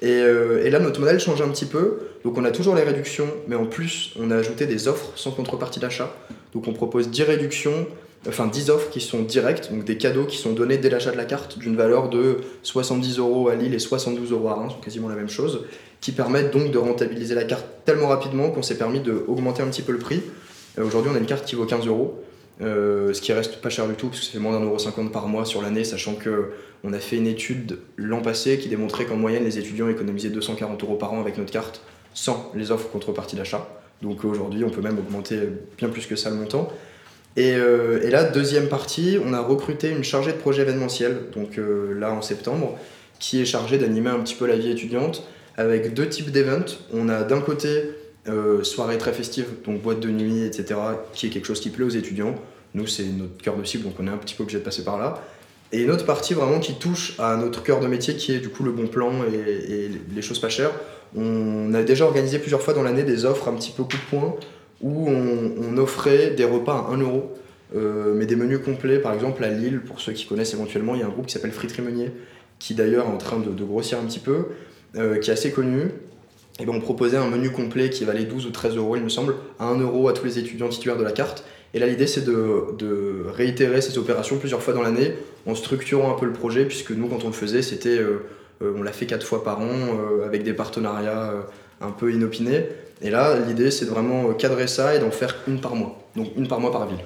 Euh, 0.03 0.65
et, 0.65 0.71
là, 0.71 0.79
notre 0.79 1.01
modèle 1.01 1.21
change 1.21 1.43
un 1.43 1.49
petit 1.49 1.67
peu. 1.67 1.99
Donc, 2.25 2.39
on 2.39 2.45
a 2.45 2.51
toujours 2.51 2.75
les 2.75 2.83
réductions, 2.83 3.29
mais 3.49 3.57
en 3.57 3.67
plus, 3.67 4.13
on 4.19 4.31
a 4.31 4.37
ajouté 4.37 4.67
des 4.67 4.89
offres 4.89 5.13
sans 5.17 5.31
contrepartie 5.31 5.81
d'achat. 5.81 6.15
Donc, 6.55 6.67
on 6.69 6.73
propose 6.73 7.11
10 7.11 7.23
réductions, 7.25 7.87
enfin 8.29 8.47
10 8.47 8.71
offres 8.71 8.91
qui 8.91 9.01
sont 9.01 9.23
directes, 9.23 9.71
donc 9.71 9.85
des 9.85 9.97
cadeaux 9.97 10.25
qui 10.25 10.37
sont 10.37 10.53
donnés 10.53 10.79
dès 10.79 10.91
l'achat 10.91 11.13
de 11.13 11.17
la 11.17 11.25
carte 11.25 11.59
d'une 11.59 11.77
valeur 11.77 12.09
de 12.09 12.39
70 12.63 13.19
euros 13.19 13.49
à 13.49 13.55
Lille 13.55 13.75
et 13.75 13.79
72 13.79 14.33
euros 14.33 14.49
à 14.49 14.55
Reims, 14.55 14.73
sont 14.73 14.81
quasiment 14.81 15.09
la 15.09 15.15
même 15.15 15.29
chose, 15.29 15.65
qui 16.01 16.13
permettent 16.13 16.53
donc 16.53 16.71
de 16.71 16.79
rentabiliser 16.79 17.35
la 17.35 17.45
carte 17.45 17.67
tellement 17.85 18.09
rapidement 18.09 18.51
qu'on 18.51 18.63
s'est 18.63 18.79
permis 18.79 19.01
d'augmenter 19.01 19.63
un 19.63 19.69
petit 19.69 19.83
peu 19.83 19.93
le 19.93 19.99
prix. 19.99 20.23
Euh, 20.79 20.85
aujourd'hui, 20.85 21.11
on 21.13 21.17
a 21.17 21.19
une 21.19 21.27
carte 21.27 21.45
qui 21.45 21.57
vaut 21.57 21.67
15 21.67 21.87
euros. 21.87 22.23
Euh, 22.63 23.15
ce 23.15 23.21
qui 23.21 23.33
reste 23.33 23.61
pas 23.61 23.71
cher 23.71 23.87
du 23.87 23.95
tout, 23.95 24.09
parce 24.09 24.21
que 24.21 24.27
ça 24.27 24.33
fait 24.33 24.39
moins 24.39 24.59
d'un 24.59 24.65
euro 24.65 24.79
cinquante 24.79 25.13
par 25.13 25.29
mois 25.29 25.45
sur 25.45 25.63
l'année, 25.63 25.85
sachant 25.85 26.15
que 26.15 26.51
on 26.85 26.93
a 26.93 26.99
fait 26.99 27.17
une 27.17 27.27
étude 27.27 27.79
l'an 27.97 28.21
passé 28.21 28.59
qui 28.59 28.69
démontrait 28.69 29.05
qu'en 29.05 29.17
moyenne, 29.17 29.45
les 29.45 29.59
étudiants 29.59 29.89
économisaient 29.89 30.31
240 30.31 30.83
euros 30.83 30.97
par 30.97 31.13
an 31.13 31.21
avec 31.21 31.39
notre 31.39 31.53
carte 31.53 31.83
sans 32.15 32.51
les 32.55 32.71
offres 32.71 32.89
contrepartie 32.91 33.37
d'achat. 33.37 33.69
Donc 34.03 34.25
aujourd'hui, 34.25 34.65
on 34.65 34.71
peut 34.71 34.81
même 34.81 34.99
augmenter 34.99 35.39
bien 35.79 35.89
plus 35.89 36.07
que 36.07 36.17
ça 36.17 36.31
le 36.31 36.37
montant. 36.37 36.73
Et, 37.37 37.55
euh, 37.55 38.09
là, 38.11 38.25
deuxième 38.25 38.69
partie, 38.69 39.19
on 39.25 39.33
a 39.33 39.41
recruté 39.41 39.91
une 39.91 40.03
chargée 40.03 40.33
de 40.33 40.39
projet 40.39 40.63
événementiel, 40.63 41.27
donc 41.35 41.59
euh, 41.59 41.95
là 41.99 42.13
en 42.13 42.23
septembre, 42.23 42.77
qui 43.19 43.41
est 43.41 43.45
chargée 43.45 43.79
d'animer 43.79 44.11
un 44.11 44.21
petit 44.21 44.35
peu 44.35 44.47
la 44.47 44.57
vie 44.57 44.71
étudiante 44.71 45.25
avec 45.57 45.95
deux 45.95 46.09
types 46.09 46.31
d'events. 46.31 46.65
On 46.93 47.09
a 47.09 47.23
d'un 47.23 47.41
côté 47.41 47.91
euh, 48.29 48.63
soirée 48.65 48.99
très 48.99 49.13
festive, 49.13 49.47
donc 49.65 49.81
boîte 49.81 50.01
de 50.01 50.11
nuit, 50.11 50.45
etc., 50.45 50.79
qui 51.15 51.27
est 51.27 51.31
quelque 51.31 51.47
chose 51.47 51.61
qui 51.61 51.71
plaît 51.71 51.85
aux 51.85 51.91
étudiants. 51.91 52.35
Nous, 52.75 52.87
c'est 52.87 53.05
notre 53.05 53.39
cœur 53.39 53.57
de 53.57 53.65
cible, 53.65 53.85
donc 53.85 53.95
on 53.99 54.07
est 54.07 54.11
un 54.11 54.19
petit 54.19 54.35
peu 54.35 54.43
obligé 54.43 54.59
de 54.59 54.65
passer 54.65 54.85
par 54.85 54.99
là. 54.99 55.23
Et 55.73 55.83
une 55.83 55.91
autre 55.91 56.05
partie 56.05 56.35
vraiment 56.35 56.59
qui 56.59 56.75
touche 56.75 57.15
à 57.19 57.37
notre 57.37 57.63
cœur 57.63 57.81
de 57.81 57.87
métier, 57.87 58.17
qui 58.17 58.33
est 58.33 58.41
du 58.41 58.49
coup 58.49 58.63
le 58.65 58.73
bon 58.73 58.89
plan 58.89 59.13
et, 59.25 59.91
les 60.15 60.23
choses 60.23 60.39
pas 60.39 60.49
chères. 60.49 60.73
On 61.17 61.73
a 61.75 61.83
déjà 61.83 62.05
organisé 62.05 62.39
plusieurs 62.39 62.61
fois 62.61 62.75
dans 62.75 62.83
l'année 62.83 63.05
des 63.05 63.25
offres 63.25 63.49
un 63.49 63.55
petit 63.55 63.71
peu 63.71 63.85
coup 63.85 63.97
de 63.97 64.11
poing, 64.11 64.37
où 64.81 65.09
on, 65.09 65.77
offrait 65.79 66.31
des 66.31 66.45
repas 66.45 66.75
à 66.75 66.93
1 66.93 66.99
euro, 66.99 67.33
euh, 67.75 68.15
mais 68.15 68.27
des 68.27 68.37
menus 68.37 68.61
complets. 68.65 68.99
Par 68.99 69.15
exemple, 69.15 69.43
à 69.45 69.49
Lille, 69.49 69.81
pour 69.81 70.01
ceux 70.01 70.13
qui 70.13 70.27
connaissent 70.27 70.55
éventuellement, 70.55 70.95
il 70.95 71.01
y 71.01 71.05
a 71.05 71.07
un 71.07 71.11
groupe 71.11 71.27
qui 71.27 71.33
s'appelle 71.33 71.53
Friterie 71.53 71.83
Meunier, 71.83 72.11
qui 72.59 72.75
d'ailleurs 72.75 73.07
est 73.07 73.13
en 73.13 73.19
train 73.19 73.39
de, 73.39 73.65
grossir 73.65 73.99
un 73.99 74.05
petit 74.05 74.19
peu, 74.19 74.47
euh, 74.97 75.19
qui 75.19 75.31
est 75.31 75.33
assez 75.33 75.53
connu, 75.53 75.93
et 76.61 76.67
ben 76.67 76.75
on 76.75 76.81
proposait 76.81 77.17
un 77.17 77.29
menu 77.29 77.51
complet 77.51 77.89
qui 77.91 78.05
valait 78.05 78.25
12 78.25 78.47
ou 78.47 78.51
13 78.51 78.77
euros, 78.77 78.97
il 78.97 79.03
me 79.03 79.09
semble, 79.09 79.35
à 79.59 79.65
1 79.65 79.81
euro 79.81 80.09
à 80.09 80.13
tous 80.13 80.25
les 80.27 80.39
étudiants 80.39 80.69
titulaires 80.69 80.99
de 80.99 81.05
la 81.05 81.13
carte. 81.13 81.45
Et 81.73 81.79
là, 81.79 81.87
l'idée, 81.87 82.07
c'est 82.07 82.25
de, 82.25 83.25
réitérer 83.35 83.81
ces 83.81 83.97
opérations 83.97 84.37
plusieurs 84.37 84.63
fois 84.63 84.75
dans 84.75 84.83
l'année 84.83 85.15
en 85.47 85.55
structurant 85.55 86.15
un 86.15 86.19
peu 86.19 86.27
le 86.27 86.33
projet, 86.33 86.65
puisque 86.65 86.91
nous, 86.91 87.07
quand 87.07 87.25
on 87.25 87.29
le 87.29 87.33
faisait, 87.33 87.63
c'était, 87.63 87.99
euh, 87.99 88.27
euh, 88.63 88.75
on 88.77 88.83
l'a 88.83 88.93
fait 88.93 89.07
quatre 89.07 89.27
fois 89.27 89.43
par 89.43 89.61
an 89.61 89.69
euh, 89.71 90.27
avec 90.27 90.43
des 90.43 90.53
partenariats 90.53 91.33
un 91.81 91.91
peu 91.91 92.13
inopinés. 92.13 92.67
Et 93.01 93.09
là, 93.09 93.39
l'idée, 93.47 93.71
c'est 93.71 93.87
de 93.87 93.91
vraiment 93.91 94.33
cadrer 94.35 94.67
ça 94.67 94.95
et 94.95 94.99
d'en 94.99 95.11
faire 95.11 95.37
une 95.49 95.61
par 95.61 95.75
mois. 95.75 95.99
Donc 96.17 96.29
une 96.37 96.49
par 96.49 96.61
mois 96.61 96.73
par 96.73 96.87
ville. 96.87 96.99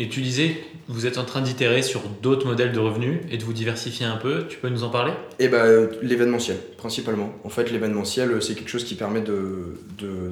Et 0.00 0.08
tu 0.08 0.20
disais, 0.20 0.56
vous 0.86 1.06
êtes 1.06 1.18
en 1.18 1.24
train 1.24 1.40
d'itérer 1.40 1.82
sur 1.82 2.02
d'autres 2.22 2.46
modèles 2.46 2.70
de 2.70 2.78
revenus 2.78 3.18
et 3.32 3.36
de 3.36 3.42
vous 3.42 3.52
diversifier 3.52 4.06
un 4.06 4.16
peu. 4.16 4.46
Tu 4.48 4.56
peux 4.56 4.68
nous 4.68 4.84
en 4.84 4.90
parler? 4.90 5.12
Eh 5.40 5.48
ben, 5.48 5.88
l'événementiel, 6.02 6.56
principalement. 6.76 7.32
En 7.42 7.48
fait, 7.48 7.72
l'événementiel, 7.72 8.40
c'est 8.40 8.54
quelque 8.54 8.68
chose 8.70 8.84
qui 8.84 8.94
permet 8.94 9.22
de, 9.22 9.74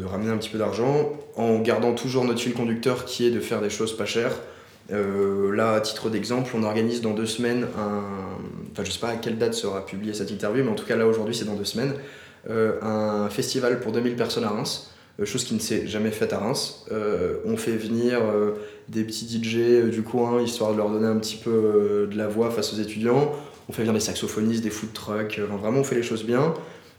ramener 0.05 0.31
un 0.31 0.37
petit 0.37 0.51
peu 0.51 0.59
d'argent 0.59 1.13
en 1.35 1.59
gardant 1.59 1.95
toujours 1.95 2.25
notre 2.25 2.39
fil 2.39 2.55
conducteur 2.55 3.07
qui 3.07 3.27
est 3.27 3.33
de 3.33 3.41
faire 3.41 3.61
des 3.61 3.69
choses 3.69 3.97
pas 3.97 4.07
chères. 4.07 4.37
Euh, 4.93 5.53
là, 5.53 5.73
à 5.73 5.81
titre 5.81 6.11
d'exemple, 6.11 6.53
on 6.55 6.63
organise 6.63 7.01
dans 7.01 7.13
deux 7.13 7.27
semaines. 7.27 7.67
Enfin, 7.75 8.85
je 8.85 8.91
sais 8.93 9.01
pas 9.01 9.09
à 9.09 9.17
quelle 9.17 9.37
date 9.37 9.55
sera 9.55 9.85
publiée 9.85 10.15
cette 10.15 10.31
interview, 10.31 10.63
mais 10.63 10.71
en 10.71 10.77
tout 10.77 10.87
cas, 10.87 10.95
là, 10.95 11.09
aujourd'hui, 11.09 11.35
c'est 11.35 11.45
dans 11.45 11.57
deux 11.57 11.65
semaines. 11.65 11.95
Euh, 12.49 12.81
un 12.83 13.29
festival 13.31 13.81
pour 13.81 13.91
2000 13.91 14.15
personnes 14.15 14.45
à 14.45 14.51
Reims 14.51 14.93
chose 15.25 15.45
qui 15.45 15.55
ne 15.55 15.61
s'est 15.61 15.87
jamais 15.87 16.11
faite 16.11 16.33
à 16.33 16.39
Reims. 16.39 16.85
Euh, 16.93 17.37
on 17.47 17.57
fait 17.57 17.77
venir 17.77 18.21
euh, 18.23 18.53
des 18.89 19.05
petits 19.05 19.27
DJ 19.27 19.91
du 19.91 20.03
coin, 20.03 20.43
histoire 20.43 20.73
de 20.73 20.77
leur 20.77 20.91
donner 20.91 21.07
un 21.07 21.19
petit 21.19 21.37
peu 21.37 22.09
de 22.11 22.17
la 22.17 22.29
voix 22.29 22.51
face 22.51 22.75
aux 22.75 22.77
étudiants. 22.77 23.33
On 23.69 23.73
fait 23.73 23.83
venir 23.83 23.95
des 23.95 24.01
saxophonistes, 24.01 24.63
des 24.63 24.71
food 24.71 24.93
trucks, 24.93 25.39
vraiment 25.39 25.81
on 25.81 25.85
fait 25.85 25.97
les 25.97 26.03
choses 26.03 26.25
bien. 26.25 26.55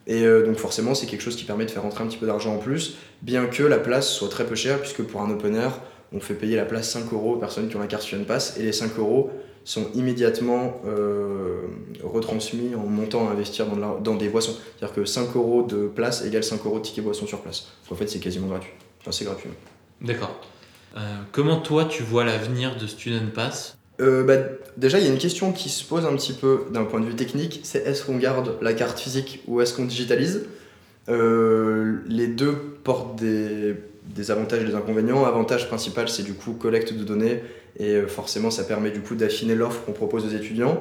Et 0.07 0.25
donc 0.45 0.57
forcément 0.57 0.95
c'est 0.95 1.05
quelque 1.05 1.21
chose 1.21 1.35
qui 1.35 1.43
permet 1.43 1.65
de 1.65 1.71
faire 1.71 1.83
rentrer 1.83 2.03
un 2.03 2.07
petit 2.07 2.17
peu 2.17 2.25
d'argent 2.25 2.55
en 2.55 2.59
plus, 2.59 2.97
bien 3.21 3.45
que 3.45 3.63
la 3.63 3.77
place 3.77 4.09
soit 4.09 4.29
très 4.29 4.45
peu 4.45 4.55
chère, 4.55 4.79
puisque 4.79 5.03
pour 5.03 5.21
un 5.21 5.29
open 5.29 5.55
air, 5.55 5.79
on 6.13 6.19
fait 6.19 6.33
payer 6.33 6.55
la 6.55 6.65
place 6.65 6.89
5 6.91 7.11
euros 7.13 7.33
aux 7.33 7.37
personnes 7.37 7.69
qui 7.69 7.75
ont 7.75 7.79
la 7.79 7.87
carte 7.87 8.03
Student 8.03 8.23
Pass, 8.25 8.57
et 8.57 8.63
les 8.63 8.73
5 8.73 8.97
euros 8.97 9.31
sont 9.67 9.87
immédiatement 9.95 10.79
euh, 10.87 11.57
retransmis 12.01 12.73
en 12.73 12.85
montant 12.85 13.27
à 13.27 13.33
investir 13.33 13.65
dans, 13.67 13.99
dans 13.99 14.15
des 14.15 14.29
boissons. 14.29 14.55
C'est-à-dire 14.77 14.95
que 14.95 15.03
5 15.03 15.35
euros 15.35 15.63
de 15.63 15.87
place 15.87 16.23
égale 16.23 16.45
5 16.45 16.65
euros 16.65 16.79
de 16.79 16.83
ticket 16.83 17.01
boisson 17.01 17.27
sur 17.27 17.41
place. 17.41 17.67
Donc 17.83 17.91
en 17.91 17.95
fait, 17.95 18.07
c'est 18.07 18.19
quasiment 18.19 18.47
gratuit. 18.47 18.71
Enfin, 19.01 19.11
c'est 19.11 19.25
gratuit. 19.25 19.49
D'accord. 19.99 20.39
Euh, 20.95 20.99
comment 21.33 21.59
toi, 21.59 21.83
tu 21.83 22.01
vois 22.01 22.23
l'avenir 22.23 22.77
de 22.77 22.87
Student 22.87 23.27
Pass? 23.35 23.77
Euh, 23.99 24.23
bah, 24.23 24.37
Déjà, 24.77 24.99
il 24.99 25.05
y 25.05 25.09
a 25.09 25.11
une 25.11 25.19
question 25.19 25.51
qui 25.51 25.67
se 25.67 25.83
pose 25.83 26.05
un 26.05 26.15
petit 26.15 26.33
peu 26.33 26.67
d'un 26.71 26.85
point 26.85 27.01
de 27.01 27.05
vue 27.05 27.15
technique, 27.15 27.59
c'est 27.63 27.85
est-ce 27.85 28.05
qu'on 28.05 28.17
garde 28.17 28.57
la 28.61 28.71
carte 28.71 28.97
physique 28.97 29.43
ou 29.47 29.59
est-ce 29.59 29.73
qu'on 29.73 29.85
digitalise? 29.85 30.45
Les 31.09 32.27
deux 32.27 32.53
portent 32.83 33.17
des, 33.17 33.75
des 34.13 34.31
avantages 34.31 34.61
et 34.61 34.65
des 34.65 34.75
inconvénients. 34.75 35.25
Avantage 35.25 35.67
principal, 35.67 36.09
c'est 36.09 36.23
du 36.23 36.33
coup 36.33 36.53
collecte 36.53 36.93
de 36.93 37.03
données 37.03 37.41
et 37.79 37.93
euh, 37.93 38.07
forcément 38.07 38.51
ça 38.51 38.63
permet 38.63 38.91
du 38.91 39.01
coup 39.01 39.15
d'affiner 39.15 39.55
l'offre 39.55 39.83
qu'on 39.85 39.93
propose 39.93 40.25
aux 40.25 40.35
étudiants. 40.35 40.79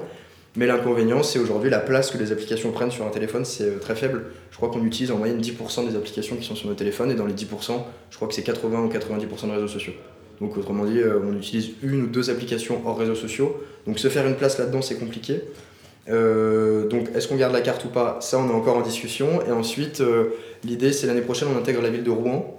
Mais 0.59 0.67
l'inconvénient, 0.67 1.23
c'est 1.23 1.39
aujourd'hui 1.39 1.69
la 1.69 1.81
place 1.81 2.11
que 2.11 2.17
les 2.17 2.33
applications 2.33 2.73
prennent 2.73 2.91
sur 2.91 3.05
un 3.07 3.11
téléphone, 3.11 3.45
c'est 3.45 3.65
euh, 3.65 3.79
très 3.79 3.95
faible. 3.95 4.25
Je 4.51 4.57
crois 4.57 4.71
qu'on 4.71 4.85
utilise 4.85 5.11
en 5.11 5.19
moyenne 5.19 5.41
10% 5.41 5.87
des 5.87 5.97
applications 5.97 6.37
qui 6.37 6.45
sont 6.45 6.55
sur 6.55 6.69
nos 6.69 6.75
téléphones, 6.75 7.11
et 7.11 7.15
dans 7.15 7.27
les 7.27 7.35
10%, 7.35 7.73
je 8.11 8.17
crois 8.17 8.27
que 8.27 8.35
c'est 8.35 8.43
80 8.43 8.85
ou 8.85 8.89
90% 8.89 9.49
de 9.49 9.53
réseaux 9.53 9.69
sociaux. 9.69 9.93
Donc 10.41 10.57
autrement 10.57 10.87
dit, 10.87 10.99
euh, 10.99 11.21
on 11.23 11.37
utilise 11.37 11.73
une 11.83 12.05
ou 12.05 12.07
deux 12.07 12.31
applications 12.31 12.81
hors 12.87 12.99
réseaux 12.99 13.15
sociaux. 13.15 13.62
Donc 13.87 13.99
se 13.99 14.09
faire 14.09 14.27
une 14.27 14.37
place 14.37 14.59
là-dedans, 14.59 14.81
c'est 14.81 14.99
compliqué. 14.99 15.43
donc 16.09 17.09
est-ce 17.15 17.29
qu'on 17.29 17.37
garde 17.37 17.53
la 17.53 17.61
carte 17.61 17.85
ou 17.85 17.89
pas? 17.89 18.19
Ça, 18.23 18.39
on 18.39 18.49
est 18.49 18.55
encore 18.55 18.79
en 18.79 18.83
discussion. 18.83 19.43
Et 19.47 19.53
ensuite, 19.53 20.03
l'idée, 20.65 20.93
c'est 20.93 21.07
l'année 21.07 21.21
prochaine, 21.21 21.49
on 21.55 21.59
intègre 21.59 21.83
la 21.83 21.91
ville 21.91 22.05
de 22.05 22.11
Rouen. 22.11 22.56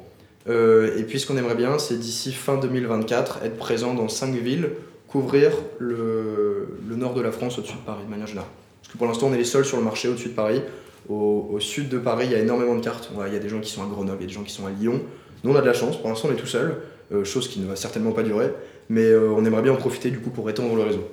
Euh, 0.50 0.98
et 0.98 1.04
puis 1.04 1.20
ce 1.20 1.28
qu'on 1.28 1.38
aimerait 1.38 1.56
bien, 1.56 1.78
c'est 1.78 2.00
d'ici 2.00 2.32
fin 2.32 2.58
2024, 2.58 3.40
être 3.44 3.58
présent 3.58 3.94
dans 3.94 4.08
5 4.08 4.34
villes, 4.36 4.70
couvrir 5.08 5.52
le, 5.80 6.68
nord 6.90 7.14
de 7.14 7.22
la 7.22 7.32
France 7.32 7.60
au-dessus 7.60 7.76
de 7.76 7.86
Paris, 7.86 8.04
de 8.06 8.10
manière 8.10 8.28
générale. 8.28 8.50
Parce 8.82 8.94
que 8.94 8.98
pour 8.98 9.08
l'instant, 9.08 9.28
on 9.28 9.34
est 9.34 9.38
les 9.38 9.44
seuls 9.44 9.66
sur 9.66 9.78
le 9.78 9.84
marché 9.84 10.08
au-dessus 10.08 10.30
de 10.30 10.34
Paris. 10.34 10.62
Au, 11.10 11.50
au, 11.52 11.60
sud 11.60 11.90
de 11.90 11.98
Paris, 11.98 12.26
il 12.28 12.32
y 12.32 12.36
a 12.36 12.40
énormément 12.40 12.76
de 12.76 12.82
cartes. 12.82 13.10
Il 13.28 13.34
y 13.34 13.36
a 13.36 13.40
des 13.40 13.50
gens 13.50 13.60
qui 13.60 13.72
sont 13.72 13.84
à 13.84 13.86
Grenoble, 13.86 14.18
il 14.20 14.24
y 14.24 14.26
a 14.26 14.28
des 14.28 14.34
gens 14.34 14.44
qui 14.44 14.54
sont 14.54 14.66
à 14.66 14.70
Lyon. 14.70 15.02
Nous, 15.44 15.52
on 15.52 15.56
a 15.56 15.62
de 15.62 15.66
la 15.66 15.74
chance. 15.74 15.98
Pour 15.98 16.10
l'instant, 16.10 16.30
on 16.30 16.34
est 16.34 16.38
tout 16.38 16.48
seul, 16.48 16.78
euh, 17.12 17.24
chose 17.24 17.48
qui 17.48 17.60
ne 17.60 17.68
va 17.68 17.76
certainement 17.76 18.12
pas 18.12 18.24
durer. 18.24 18.52
Mais 18.90 19.04
euh, 19.04 19.32
on 19.32 19.44
aimerait 19.46 19.62
bien 19.62 19.74
en 19.74 19.78
profiter 19.78 20.10
du 20.10 20.20
coup 20.20 20.30
pour 20.30 20.50
étendre 20.50 20.76
le 20.76 20.84
réseau. 20.84 21.08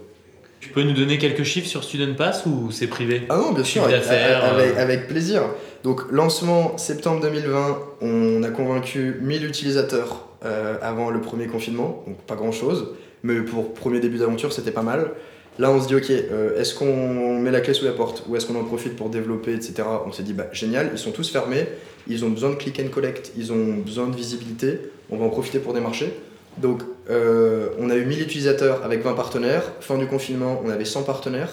Tu 0.64 0.70
peux 0.70 0.83
nous 0.83 0.94
donner 0.94 1.18
quelques 1.18 1.42
chiffres 1.42 1.68
sur 1.68 1.85
Student 1.85 2.14
Pass 2.14 2.46
ou 2.46 2.70
c'est 2.70 2.87
privé 2.87 3.24
Ah 3.29 3.37
non, 3.37 3.53
bien 3.53 3.64
sûr, 3.64 3.85
avec, 3.85 4.79
avec, 4.79 5.09
plaisir. 5.09 5.42
Donc, 5.83 6.11
lancement 6.11 6.79
septembre 6.79 7.20
2020, 7.20 7.79
on 8.00 8.42
a 8.42 8.48
convaincu 8.48 9.18
1000 9.20 9.44
utilisateurs 9.44 10.27
euh, 10.42 10.77
avant 10.81 11.11
le 11.11 11.20
premier 11.20 11.48
confinement, 11.48 12.03
donc 12.07 12.16
pas 12.22 12.35
grand 12.35 12.50
chose, 12.50 12.94
mais 13.22 13.42
pour 13.42 13.74
premier 13.74 14.00
début 14.00 14.16
d'aventure, 14.16 14.55
c'était 14.55 14.70
pas 14.70 14.81
mal. 14.81 15.11
Là, 15.59 15.70
on 15.70 15.83
se 15.83 15.87
dit, 15.87 15.96
ok, 15.96 16.11
euh, 16.11 16.59
est-ce 16.59 16.74
qu'on 16.74 17.38
met 17.40 17.50
la 17.50 17.61
clé 17.61 17.74
sous 17.74 17.85
la 17.85 17.92
porte 17.92 18.24
ou 18.27 18.35
est-ce 18.35 18.46
qu'on 18.46 18.59
en 18.59 18.64
profite 18.64 18.96
pour 18.96 19.11
développer, 19.11 19.53
etc. 19.53 19.83
On 20.07 20.12
s'est 20.12 20.22
dit, 20.22 20.33
bah 20.33 20.46
génial, 20.53 20.88
ils 20.94 20.98
sont 20.98 21.12
tous 21.12 21.31
fermés, 21.31 21.66
ils 22.09 22.24
ont 22.24 22.31
besoin 22.31 22.48
de 22.48 22.55
click 22.55 22.81
and 22.81 22.88
collect, 22.88 23.33
ils 23.37 23.53
ont 23.53 23.74
besoin 23.85 24.07
de 24.07 24.16
visibilité, 24.16 24.81
on 25.11 25.18
va 25.18 25.27
en 25.27 25.31
profiter 25.31 25.59
pour 25.59 25.74
démarcher. 25.74 26.11
Donc, 26.59 26.83
euh, 27.11 27.69
on 27.79 27.90
a 27.90 27.97
eu 27.97 28.05
1000 28.05 28.23
utilisateurs 28.23 28.85
avec 28.85 29.03
20 29.03 29.14
partenaires. 29.14 29.73
Fin 29.81 29.99
du 29.99 30.07
confinement, 30.07 30.61
on 30.64 30.71
avait 30.71 30.85
100 30.85 31.03
partenaires. 31.03 31.51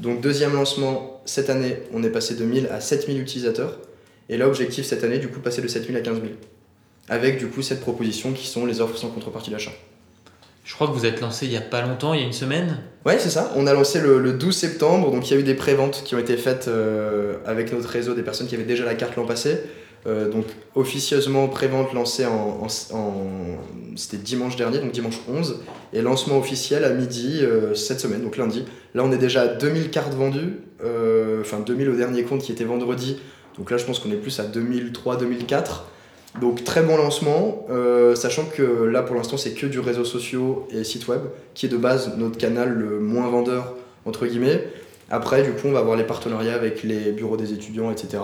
Donc, 0.00 0.20
deuxième 0.20 0.54
lancement, 0.54 1.20
cette 1.26 1.50
année, 1.50 1.76
on 1.92 2.02
est 2.02 2.10
passé 2.10 2.34
de 2.34 2.44
1000 2.44 2.68
à 2.68 2.80
7000 2.80 3.20
utilisateurs. 3.20 3.78
Et 4.28 4.36
là, 4.36 4.46
objectif 4.46 4.86
cette 4.86 5.04
année, 5.04 5.18
du 5.18 5.28
coup, 5.28 5.40
passer 5.40 5.60
de 5.60 5.68
7000 5.68 5.96
à 5.96 6.00
15000. 6.00 6.32
Avec, 7.08 7.38
du 7.38 7.48
coup, 7.48 7.62
cette 7.62 7.80
proposition 7.80 8.32
qui 8.32 8.46
sont 8.46 8.64
les 8.64 8.80
offres 8.80 8.96
sans 8.96 9.08
contrepartie 9.08 9.50
d'achat. 9.50 9.72
Je 10.64 10.74
crois 10.74 10.86
que 10.86 10.92
vous 10.92 11.04
êtes 11.04 11.20
lancé 11.20 11.46
il 11.46 11.50
n'y 11.50 11.56
a 11.56 11.62
pas 11.62 11.82
longtemps, 11.82 12.14
il 12.14 12.20
y 12.20 12.22
a 12.22 12.26
une 12.26 12.32
semaine 12.32 12.78
Ouais, 13.04 13.18
c'est 13.18 13.30
ça. 13.30 13.52
On 13.56 13.66
a 13.66 13.72
lancé 13.72 14.00
le, 14.00 14.32
12 14.32 14.56
septembre. 14.56 15.10
Donc, 15.10 15.28
il 15.28 15.34
y 15.34 15.36
a 15.36 15.40
eu 15.40 15.42
des 15.42 15.54
préventes 15.54 16.02
qui 16.04 16.14
ont 16.14 16.18
été 16.18 16.36
faites 16.36 16.68
euh, 16.68 17.38
avec 17.44 17.72
notre 17.72 17.88
réseau 17.88 18.14
des 18.14 18.22
personnes 18.22 18.46
qui 18.46 18.54
avaient 18.54 18.64
déjà 18.64 18.84
la 18.84 18.94
carte 18.94 19.16
l'an 19.16 19.26
passé. 19.26 19.58
Euh, 20.06 20.30
donc 20.30 20.46
officieusement 20.74 21.46
pré-vente 21.48 21.92
lancée 21.92 22.24
en, 22.24 22.66
c'était 23.96 24.16
dimanche 24.16 24.56
dernier, 24.56 24.78
donc 24.78 24.92
dimanche 24.92 25.20
11, 25.28 25.60
et 25.92 26.00
lancement 26.00 26.38
officiel 26.38 26.84
à 26.84 26.90
midi 26.90 27.40
euh, 27.42 27.74
cette 27.74 28.00
semaine, 28.00 28.22
donc 28.22 28.38
lundi. 28.38 28.64
Là 28.94 29.04
on 29.04 29.12
est 29.12 29.18
déjà 29.18 29.42
à 29.42 29.48
2000 29.48 29.90
cartes 29.90 30.14
vendues, 30.14 30.60
euh, 30.82 31.42
enfin 31.42 31.60
2000 31.60 31.90
au 31.90 31.96
dernier 31.96 32.22
compte 32.22 32.40
qui 32.40 32.50
était 32.50 32.64
vendredi, 32.64 33.18
donc 33.58 33.70
là 33.70 33.76
je 33.76 33.84
pense 33.84 33.98
qu'on 33.98 34.10
est 34.10 34.16
plus 34.16 34.40
à 34.40 34.44
2003-2004. 34.44 35.82
Donc 36.40 36.62
très 36.62 36.82
bon 36.82 36.96
lancement, 36.96 37.66
sachant 38.14 38.44
que 38.44 38.62
là 38.62 39.02
pour 39.02 39.16
l'instant 39.16 39.36
c'est 39.36 39.50
que 39.50 39.66
du 39.66 39.80
réseau 39.80 40.04
social 40.04 40.40
et 40.70 40.84
site 40.84 41.08
web, 41.08 41.22
qui 41.54 41.66
est 41.66 41.68
de 41.68 41.76
base 41.76 42.12
notre 42.16 42.38
canal 42.38 42.70
le 42.70 43.00
moins 43.00 43.28
vendeur 43.28 43.74
entre 44.06 44.26
guillemets. 44.26 44.64
Après, 45.10 45.42
du 45.42 45.50
coup, 45.50 45.66
on 45.66 45.72
va 45.72 45.80
avoir 45.80 45.96
les 45.96 46.04
partenariats 46.04 46.54
avec 46.54 46.84
les 46.84 47.10
bureaux 47.10 47.36
des 47.36 47.52
étudiants, 47.52 47.90
etc., 47.90 48.22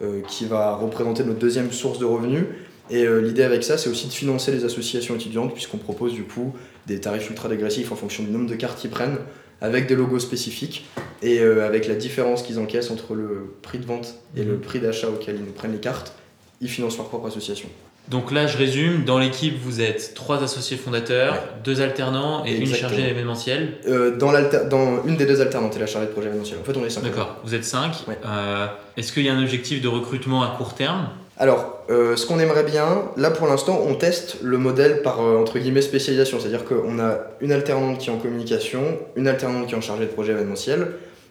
euh, 0.00 0.22
qui 0.26 0.46
va 0.46 0.74
représenter 0.74 1.24
notre 1.24 1.38
deuxième 1.38 1.70
source 1.70 1.98
de 1.98 2.06
revenus. 2.06 2.44
Et 2.90 3.04
euh, 3.04 3.20
l'idée 3.20 3.42
avec 3.42 3.62
ça, 3.62 3.76
c'est 3.76 3.90
aussi 3.90 4.08
de 4.08 4.12
financer 4.12 4.50
les 4.50 4.64
associations 4.64 5.14
étudiantes, 5.14 5.52
puisqu'on 5.52 5.76
propose 5.76 6.14
du 6.14 6.24
coup 6.24 6.54
des 6.86 7.00
tarifs 7.00 7.28
ultra 7.28 7.50
dégressifs 7.50 7.92
en 7.92 7.96
fonction 7.96 8.24
du 8.24 8.30
nombre 8.30 8.48
de 8.48 8.54
cartes 8.54 8.78
qu'ils 8.78 8.90
prennent, 8.90 9.18
avec 9.60 9.86
des 9.86 9.94
logos 9.94 10.20
spécifiques, 10.20 10.86
et 11.20 11.40
euh, 11.40 11.66
avec 11.66 11.86
la 11.86 11.94
différence 11.94 12.42
qu'ils 12.42 12.58
encaissent 12.58 12.90
entre 12.90 13.14
le 13.14 13.54
prix 13.60 13.78
de 13.78 13.84
vente 13.84 14.14
et 14.34 14.42
le 14.42 14.54
mhm. 14.54 14.60
prix 14.60 14.80
d'achat 14.80 15.10
auquel 15.10 15.36
ils 15.36 15.44
nous 15.44 15.52
prennent 15.52 15.72
les 15.72 15.80
cartes, 15.80 16.14
ils 16.62 16.68
financent 16.68 16.96
leur 16.96 17.08
propre 17.08 17.26
association. 17.26 17.68
Donc 18.08 18.30
là, 18.30 18.46
je 18.46 18.58
résume, 18.58 19.04
dans 19.04 19.18
l'équipe, 19.18 19.56
vous 19.62 19.80
êtes 19.80 20.12
trois 20.14 20.42
associés 20.42 20.76
fondateurs, 20.76 21.34
deux 21.64 21.80
alternants 21.80 22.44
et 22.44 22.56
une 22.56 22.66
chargée 22.66 23.08
événementielle. 23.08 23.78
Euh, 23.88 24.16
dans, 24.16 24.32
dans 24.68 25.04
une 25.06 25.16
des 25.16 25.24
deux 25.24 25.40
alternantes 25.40 25.76
et 25.76 25.78
la 25.78 25.86
chargée 25.86 26.08
de 26.08 26.12
projet 26.12 26.26
événementiel. 26.26 26.58
En 26.60 26.64
fait, 26.64 26.76
on 26.76 26.84
est 26.84 26.90
cinq. 26.90 27.04
D'accord, 27.04 27.36
vous 27.44 27.54
êtes 27.54 27.64
cinq. 27.64 27.92
Euh, 28.26 28.66
est-ce 28.96 29.12
qu'il 29.12 29.22
y 29.22 29.28
a 29.28 29.32
un 29.32 29.40
objectif 29.40 29.80
de 29.80 29.88
recrutement 29.88 30.42
à 30.42 30.54
court 30.58 30.74
terme? 30.74 31.08
Alors, 31.38 31.84
euh, 31.90 32.14
ce 32.16 32.26
qu'on 32.26 32.38
aimerait 32.38 32.64
bien, 32.64 33.04
là 33.16 33.30
pour 33.30 33.46
l'instant, 33.46 33.80
on 33.86 33.94
teste 33.94 34.38
le 34.42 34.58
modèle 34.58 35.02
par 35.02 35.20
entre 35.20 35.58
guillemets 35.58 35.80
spécialisation, 35.80 36.38
c'est-à-dire 36.38 36.64
qu'on 36.64 36.98
a 36.98 37.18
une 37.40 37.52
alternante 37.52 37.98
qui 37.98 38.10
est 38.10 38.12
en 38.12 38.18
communication, 38.18 38.98
une 39.16 39.28
alternante 39.28 39.68
qui 39.68 39.74
est 39.74 39.78
en 39.78 39.80
chargée 39.80 40.04
de 40.04 40.10
projet 40.10 40.32
événementiel, 40.32 40.88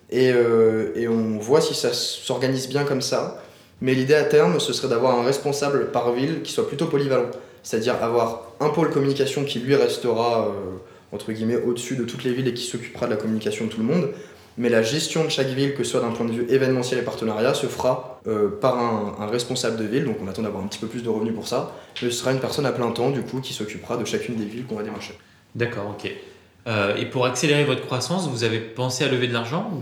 et, 0.09 0.33
et 0.95 1.07
on 1.07 1.37
voit 1.37 1.61
si 1.61 1.75
ça 1.75 1.93
s'organise 1.93 2.67
bien 2.67 2.85
comme 2.85 3.01
ça. 3.01 3.41
Mais 3.81 3.95
l'idée 3.95 4.13
à 4.13 4.23
terme, 4.23 4.59
ce 4.59 4.73
serait 4.73 4.87
d'avoir 4.87 5.19
un 5.19 5.23
responsable 5.23 5.91
par 5.91 6.13
ville 6.13 6.43
qui 6.43 6.51
soit 6.51 6.67
plutôt 6.67 6.85
polyvalent. 6.85 7.31
C'est-à-dire 7.63 7.95
avoir 8.01 8.51
un 8.59 8.69
pôle 8.69 8.91
communication 8.91 9.43
qui 9.43 9.59
lui 9.59 9.75
restera, 9.75 10.47
euh, 10.47 10.77
entre 11.11 11.31
guillemets, 11.31 11.57
au-dessus 11.57 11.95
de 11.95 12.03
toutes 12.03 12.23
les 12.23 12.31
villes 12.31 12.47
et 12.47 12.53
qui 12.53 12.63
s'occupera 12.63 13.07
de 13.07 13.11
la 13.11 13.17
communication 13.17 13.65
de 13.65 13.71
tout 13.71 13.79
le 13.79 13.85
monde. 13.85 14.09
Mais 14.57 14.69
la 14.69 14.83
gestion 14.83 15.23
de 15.23 15.29
chaque 15.29 15.47
ville, 15.47 15.73
que 15.73 15.83
ce 15.83 15.91
soit 15.91 16.01
d'un 16.01 16.11
point 16.11 16.25
de 16.25 16.31
vue 16.31 16.45
événementiel 16.49 16.99
et 16.99 17.03
partenariat, 17.03 17.53
se 17.53 17.67
fera 17.67 18.21
euh, 18.27 18.49
par 18.49 18.77
un, 18.77 19.25
responsable 19.27 19.77
de 19.77 19.85
ville. 19.85 20.05
Donc 20.05 20.17
on 20.23 20.27
attend 20.27 20.43
d'avoir 20.43 20.63
un 20.63 20.67
petit 20.67 20.79
peu 20.79 20.87
plus 20.87 21.01
de 21.01 21.09
revenus 21.09 21.33
pour 21.33 21.47
ça. 21.47 21.75
Mais 22.01 22.09
ce 22.09 22.15
sera 22.15 22.31
une 22.31 22.39
personne 22.39 22.65
à 22.65 22.71
plein 22.71 22.91
temps, 22.91 23.09
du 23.09 23.21
coup, 23.21 23.41
qui 23.41 23.53
s'occupera 23.53 23.97
de 23.97 24.05
chacune 24.05 24.35
des 24.35 24.45
villes 24.45 24.65
qu'on 24.65 24.75
va 24.75 24.83
démarcher. 24.83 25.17
D'accord, 25.55 25.95
ok. 25.97 26.11
Euh, 26.67 26.95
et 26.95 27.05
pour 27.05 27.25
accélérer 27.25 27.63
votre 27.63 27.81
croissance, 27.81 28.27
vous 28.27 28.43
avez 28.43 28.59
pensé 28.59 29.03
à 29.03 29.07
lever 29.07 29.27
de 29.27 29.33
l'argent 29.33 29.81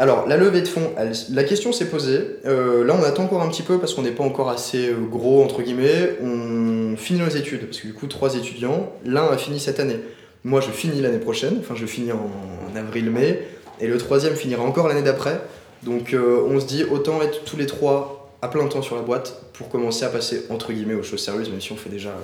alors, 0.00 0.28
la 0.28 0.36
levée 0.36 0.60
de 0.60 0.68
fonds, 0.68 0.92
la 1.30 1.42
question 1.42 1.72
s'est 1.72 1.86
posée. 1.86 2.20
Euh, 2.46 2.84
là, 2.84 2.94
on 2.96 3.02
attend 3.02 3.24
encore 3.24 3.42
un 3.42 3.48
petit 3.48 3.64
peu 3.64 3.78
parce 3.78 3.94
qu'on 3.94 4.02
n'est 4.02 4.12
pas 4.12 4.22
encore 4.22 4.48
assez 4.48 4.90
euh, 4.90 4.94
gros, 4.94 5.42
entre 5.42 5.60
guillemets. 5.60 6.16
On 6.22 6.96
finit 6.96 7.18
nos 7.18 7.28
études, 7.28 7.66
parce 7.66 7.80
que 7.80 7.88
du 7.88 7.94
coup, 7.94 8.06
trois 8.06 8.36
étudiants. 8.36 8.92
L'un 9.04 9.26
a 9.26 9.36
fini 9.36 9.58
cette 9.58 9.80
année. 9.80 9.98
Moi, 10.44 10.60
je 10.60 10.70
finis 10.70 11.00
l'année 11.00 11.18
prochaine, 11.18 11.56
enfin, 11.58 11.74
je 11.74 11.84
finis 11.84 12.12
en, 12.12 12.30
avril-mai. 12.76 13.42
Et 13.80 13.88
le 13.88 13.98
troisième 13.98 14.36
finira 14.36 14.62
encore 14.62 14.86
l'année 14.86 15.02
d'après. 15.02 15.40
Donc, 15.82 16.14
euh, 16.14 16.44
on 16.48 16.60
se 16.60 16.66
dit, 16.66 16.84
autant 16.84 17.20
être 17.20 17.42
tous 17.42 17.56
les 17.56 17.66
trois 17.66 18.36
à 18.40 18.46
plein 18.46 18.68
temps 18.68 18.82
sur 18.82 18.94
la 18.94 19.02
boîte 19.02 19.42
pour 19.52 19.68
commencer 19.68 20.04
à 20.04 20.10
passer, 20.10 20.44
entre 20.48 20.72
guillemets, 20.72 20.94
aux 20.94 21.02
choses 21.02 21.24
sérieuses, 21.24 21.50
même 21.50 21.60
si 21.60 21.72
on 21.72 21.76
fait 21.76 21.90
déjà 21.90 22.14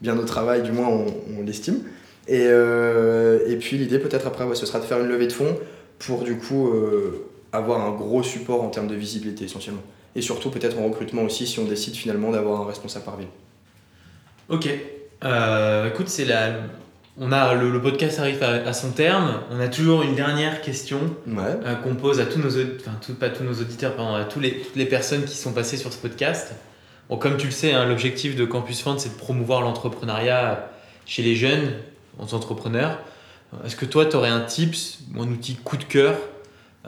bien 0.00 0.14
notre 0.14 0.28
travail, 0.28 0.62
du 0.62 0.70
moins, 0.70 0.88
on, 0.88 1.42
l'estime. 1.44 1.80
Et, 2.28 2.44
et, 2.44 3.56
puis, 3.56 3.78
l'idée, 3.78 3.98
peut-être 3.98 4.28
après, 4.28 4.44
ce 4.54 4.64
sera 4.64 4.78
de 4.78 4.84
faire 4.84 5.00
une 5.00 5.08
levée 5.08 5.26
de 5.26 5.32
fonds 5.32 5.56
pour 5.98 6.22
du 6.22 6.36
coup 6.36 6.68
euh, 6.68 7.26
avoir 7.52 7.80
un 7.80 7.92
gros 7.92 8.22
support 8.22 8.62
en 8.62 8.68
termes 8.68 8.88
de 8.88 8.94
visibilité 8.94 9.44
essentiellement. 9.44 9.82
Et 10.14 10.22
surtout 10.22 10.50
peut-être 10.50 10.78
en 10.78 10.84
recrutement 10.84 11.22
aussi 11.22 11.46
si 11.46 11.58
on 11.58 11.64
décide 11.64 11.94
finalement 11.94 12.30
d'avoir 12.30 12.60
un 12.62 12.66
responsable 12.66 13.04
par 13.04 13.16
ville. 13.16 13.28
Ok. 14.48 14.68
Euh, 15.24 15.88
écoute, 15.88 16.08
c'est 16.08 16.24
la... 16.24 16.54
On 17.18 17.32
a, 17.32 17.54
le, 17.54 17.80
podcast 17.80 18.18
arrive 18.18 18.42
à, 18.42 18.72
son 18.74 18.90
terme. 18.90 19.40
On 19.50 19.58
a 19.58 19.68
toujours 19.68 20.02
une 20.02 20.14
dernière 20.14 20.60
question 20.60 21.00
euh, 21.26 21.74
qu'on 21.76 21.94
pose 21.94 22.20
à 22.20 22.26
tous 22.26 22.38
nos, 22.38 22.50
enfin 22.50 23.14
pas 23.18 23.30
tous 23.30 23.42
nos 23.42 23.54
auditeurs, 23.54 23.96
pardon, 23.96 24.14
à 24.14 24.24
tous 24.24 24.38
les, 24.38 24.58
toutes 24.58 24.76
les 24.76 24.84
personnes 24.84 25.24
qui 25.24 25.34
sont 25.34 25.52
passées 25.52 25.78
sur 25.78 25.90
ce 25.90 25.96
podcast. 25.96 26.54
Bon, 27.08 27.16
comme 27.16 27.38
tu 27.38 27.46
le 27.46 27.52
sais, 27.52 27.72
hein, 27.72 27.86
l'objectif 27.86 28.36
de 28.36 28.44
Campus 28.44 28.82
Fund, 28.82 28.98
c'est 28.98 29.14
de 29.14 29.18
promouvoir 29.18 29.62
l'entrepreneuriat 29.62 30.70
chez 31.06 31.22
les 31.22 31.36
jeunes 31.36 31.72
entrepreneurs. 32.18 32.98
Est-ce 33.64 33.76
que 33.76 33.84
toi, 33.84 34.06
tu 34.06 34.16
aurais 34.16 34.28
un 34.28 34.40
tips, 34.40 34.98
un 35.18 35.28
outil 35.28 35.56
coup 35.56 35.76
de 35.76 35.84
cœur, 35.84 36.16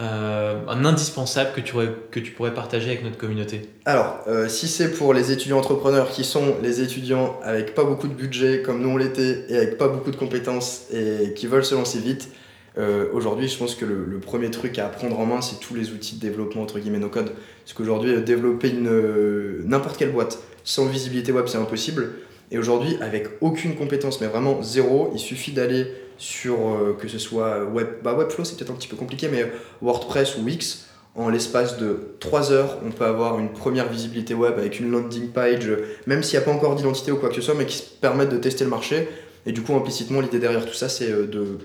euh, 0.00 0.60
un 0.68 0.84
indispensable 0.84 1.50
que 1.56 1.60
tu, 1.60 1.74
aurais, 1.74 1.92
que 2.12 2.20
tu 2.20 2.30
pourrais 2.30 2.54
partager 2.54 2.88
avec 2.88 3.02
notre 3.02 3.16
communauté? 3.16 3.68
Alors, 3.84 4.20
euh, 4.28 4.48
si 4.48 4.68
c'est 4.68 4.92
pour 4.92 5.12
les 5.12 5.32
étudiants 5.32 5.58
entrepreneurs 5.58 6.10
qui 6.10 6.22
sont 6.22 6.54
les 6.62 6.80
étudiants 6.80 7.40
avec 7.42 7.74
pas 7.74 7.82
beaucoup 7.82 8.06
de 8.06 8.14
budget 8.14 8.62
comme 8.62 8.80
nous 8.80 8.90
on 8.90 8.96
l'était 8.96 9.46
et 9.48 9.56
avec 9.56 9.76
pas 9.76 9.88
beaucoup 9.88 10.12
de 10.12 10.16
compétences 10.16 10.82
et 10.92 11.34
qui 11.34 11.48
veulent 11.48 11.64
se 11.64 11.74
lancer 11.74 11.98
vite, 11.98 12.30
euh, 12.78 13.06
aujourd'hui, 13.12 13.48
je 13.48 13.58
pense 13.58 13.74
que 13.74 13.84
le, 13.84 14.20
premier 14.20 14.52
truc 14.52 14.78
à 14.78 14.86
prendre 14.86 15.18
en 15.18 15.26
main, 15.26 15.40
c'est 15.40 15.58
tous 15.58 15.74
les 15.74 15.90
outils 15.90 16.14
de 16.14 16.20
développement, 16.20 16.62
entre 16.62 16.78
guillemets, 16.78 17.00
no 17.00 17.08
code. 17.08 17.32
Parce 17.64 17.72
qu'aujourd'hui, 17.74 18.22
développer 18.22 18.72
n'importe 18.72 19.96
quelle 19.96 20.12
boîte 20.12 20.38
sans 20.62 20.86
visibilité 20.86 21.32
web, 21.32 21.46
c'est 21.48 21.58
impossible. 21.58 22.12
Et 22.50 22.58
aujourd'hui, 22.58 22.96
avec 23.00 23.28
aucune 23.40 23.74
compétence, 23.76 24.20
mais 24.20 24.26
vraiment 24.26 24.62
zéro, 24.62 25.11
il 25.12 25.18
suffit 25.18 25.52
d'aller 25.52 25.87
sur 26.16 26.56
euh, 26.56 26.96
que 26.98 27.06
ce 27.06 27.18
soit 27.18 27.64
web, 27.64 27.87
bah 28.02 28.14
Webflow 28.14 28.44
c'est 28.44 28.56
peut-être 28.56 28.70
un 28.70 28.74
petit 28.74 28.88
peu 28.88 28.96
compliqué, 28.96 29.28
mais 29.30 29.50
WordPress 29.82 30.37
ou 30.37 30.42
Wix, 30.42 30.87
en 31.14 31.28
l'espace 31.28 31.78
de 31.78 32.14
3 32.20 32.52
heures, 32.52 32.78
on 32.87 32.90
peut 32.90 33.04
avoir 33.04 33.38
une 33.38 33.50
première 33.50 33.88
visibilité 33.88 34.34
web 34.34 34.54
avec 34.56 34.80
une 34.80 34.90
landing 34.90 35.28
page, 35.28 35.68
même 36.06 36.22
s'il 36.22 36.38
n'y 36.38 36.44
a 36.44 36.46
pas 36.46 36.52
encore 36.52 36.74
d'identité 36.74 37.12
ou 37.12 37.16
quoi 37.16 37.28
que 37.28 37.34
ce 37.34 37.40
soit, 37.40 37.54
mais 37.54 37.66
qui 37.66 37.82
permettent 38.00 38.30
de 38.30 38.38
tester 38.38 38.64
le 38.64 38.70
marché. 38.70 39.08
Et 39.44 39.52
du 39.52 39.62
coup, 39.62 39.74
implicitement, 39.74 40.20
l'idée 40.20 40.38
derrière 40.38 40.64
tout 40.64 40.74
ça, 40.74 40.88
c'est 40.88 41.11
euh, 41.11 41.26
de 41.26 41.58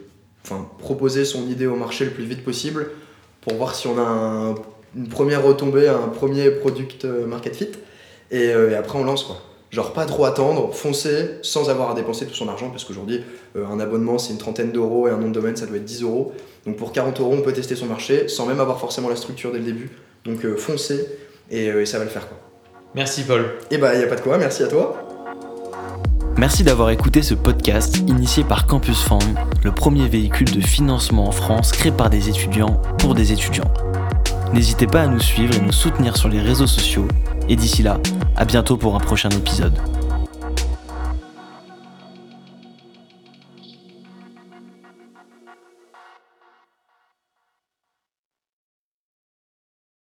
proposer 0.80 1.24
son 1.24 1.48
idée 1.48 1.67
au 1.67 1.76
marché 1.76 2.04
le 2.06 2.12
plus 2.12 2.26
vite 2.26 2.43
possible 2.43 2.88
pour 3.41 3.54
voir 3.54 3.76
si 3.76 3.88
on 3.88 3.98
a 3.98 4.56
une 4.96 5.08
première 5.08 5.43
retombée, 5.43 5.88
un 5.88 6.10
premier 6.10 6.50
product 6.52 7.06
euh, 7.06 7.26
market 7.26 7.56
fit. 7.56 7.69
Et, 8.32 8.46
et 8.46 8.76
après, 8.76 8.98
on 8.98 9.04
lance 9.04 9.24
quoi. 9.24 9.38
Genre 9.74 9.92
pas 9.92 10.06
trop 10.06 10.26
attendre, 10.26 10.72
foncer 10.72 11.32
sans 11.42 11.72
avoir 11.72 11.90
à 11.90 11.96
dépenser 11.96 12.28
tout 12.28 12.36
son 12.36 12.48
argent 12.48 12.70
parce 12.70 12.84
qu'aujourd'hui 12.84 13.24
euh, 13.56 13.66
un 13.66 13.80
abonnement 13.80 14.20
c'est 14.20 14.32
une 14.32 14.38
trentaine 14.38 14.72
d'euros 14.72 15.08
et 15.08 15.12
un 15.12 15.18
nom 15.18 15.30
de 15.30 15.34
domaine 15.34 15.56
ça 15.56 15.66
doit 15.66 15.78
être 15.78 15.84
10 15.84 16.04
euros. 16.04 16.32
Donc 16.68 16.78
pour 16.78 16.92
40 16.92 17.20
euros 17.20 17.34
on 17.36 17.42
peut 17.42 17.54
tester 17.54 17.76
son 17.76 17.88
marché 17.88 18.28
sans 18.28 18.46
même 18.46 18.60
avoir 18.60 18.80
forcément 18.80 19.10
la 19.10 19.16
structure 19.16 19.52
dès 19.52 19.58
le 19.58 19.64
début. 19.64 19.90
Donc 20.26 20.46
euh, 20.46 20.56
foncez 20.58 21.08
euh, 21.52 21.82
et, 21.82 21.86
ça 21.88 21.98
va 21.98 22.04
le 22.04 22.12
faire 22.12 22.28
quoi. 22.28 22.38
Merci 22.94 23.24
Paul. 23.24 23.46
Et 23.72 23.80
bah 23.80 23.96
y 23.96 24.04
a 24.04 24.06
pas 24.06 24.16
de 24.16 24.22
quoi, 24.22 24.38
merci 24.38 24.62
à 24.62 24.68
toi. 24.68 24.96
Merci 26.38 26.64
d'avoir 26.64 26.92
écouté 26.92 27.24
ce 27.24 27.34
podcast 27.34 27.98
initié 27.98 28.44
par 28.44 28.68
Campus 28.68 29.02
Fund, 29.02 29.24
le 29.64 29.72
premier 29.72 30.08
véhicule 30.08 30.52
de 30.52 30.62
financement 30.62 31.28
en 31.28 31.32
France 31.32 31.72
créé 31.72 31.92
par 31.92 32.12
des 32.12 32.30
étudiants 32.30 32.80
pour 33.00 33.16
des 33.16 33.32
étudiants. 33.34 33.74
N'hésitez 34.54 34.86
pas 34.86 35.02
à 35.02 35.08
nous 35.08 35.20
suivre 35.20 35.56
et 35.56 35.60
nous 35.60 35.72
soutenir 35.72 36.16
sur 36.16 36.30
les 36.30 36.39
réseaux 36.39 36.68
sociaux. 36.68 37.08
Et 37.50 37.56
d'ici 37.56 37.82
là, 37.82 38.00
à 38.36 38.46
bientôt 38.46 38.78
pour 38.78 38.96
un 38.96 39.00
prochain 39.00 39.30
épisode. 39.30 39.74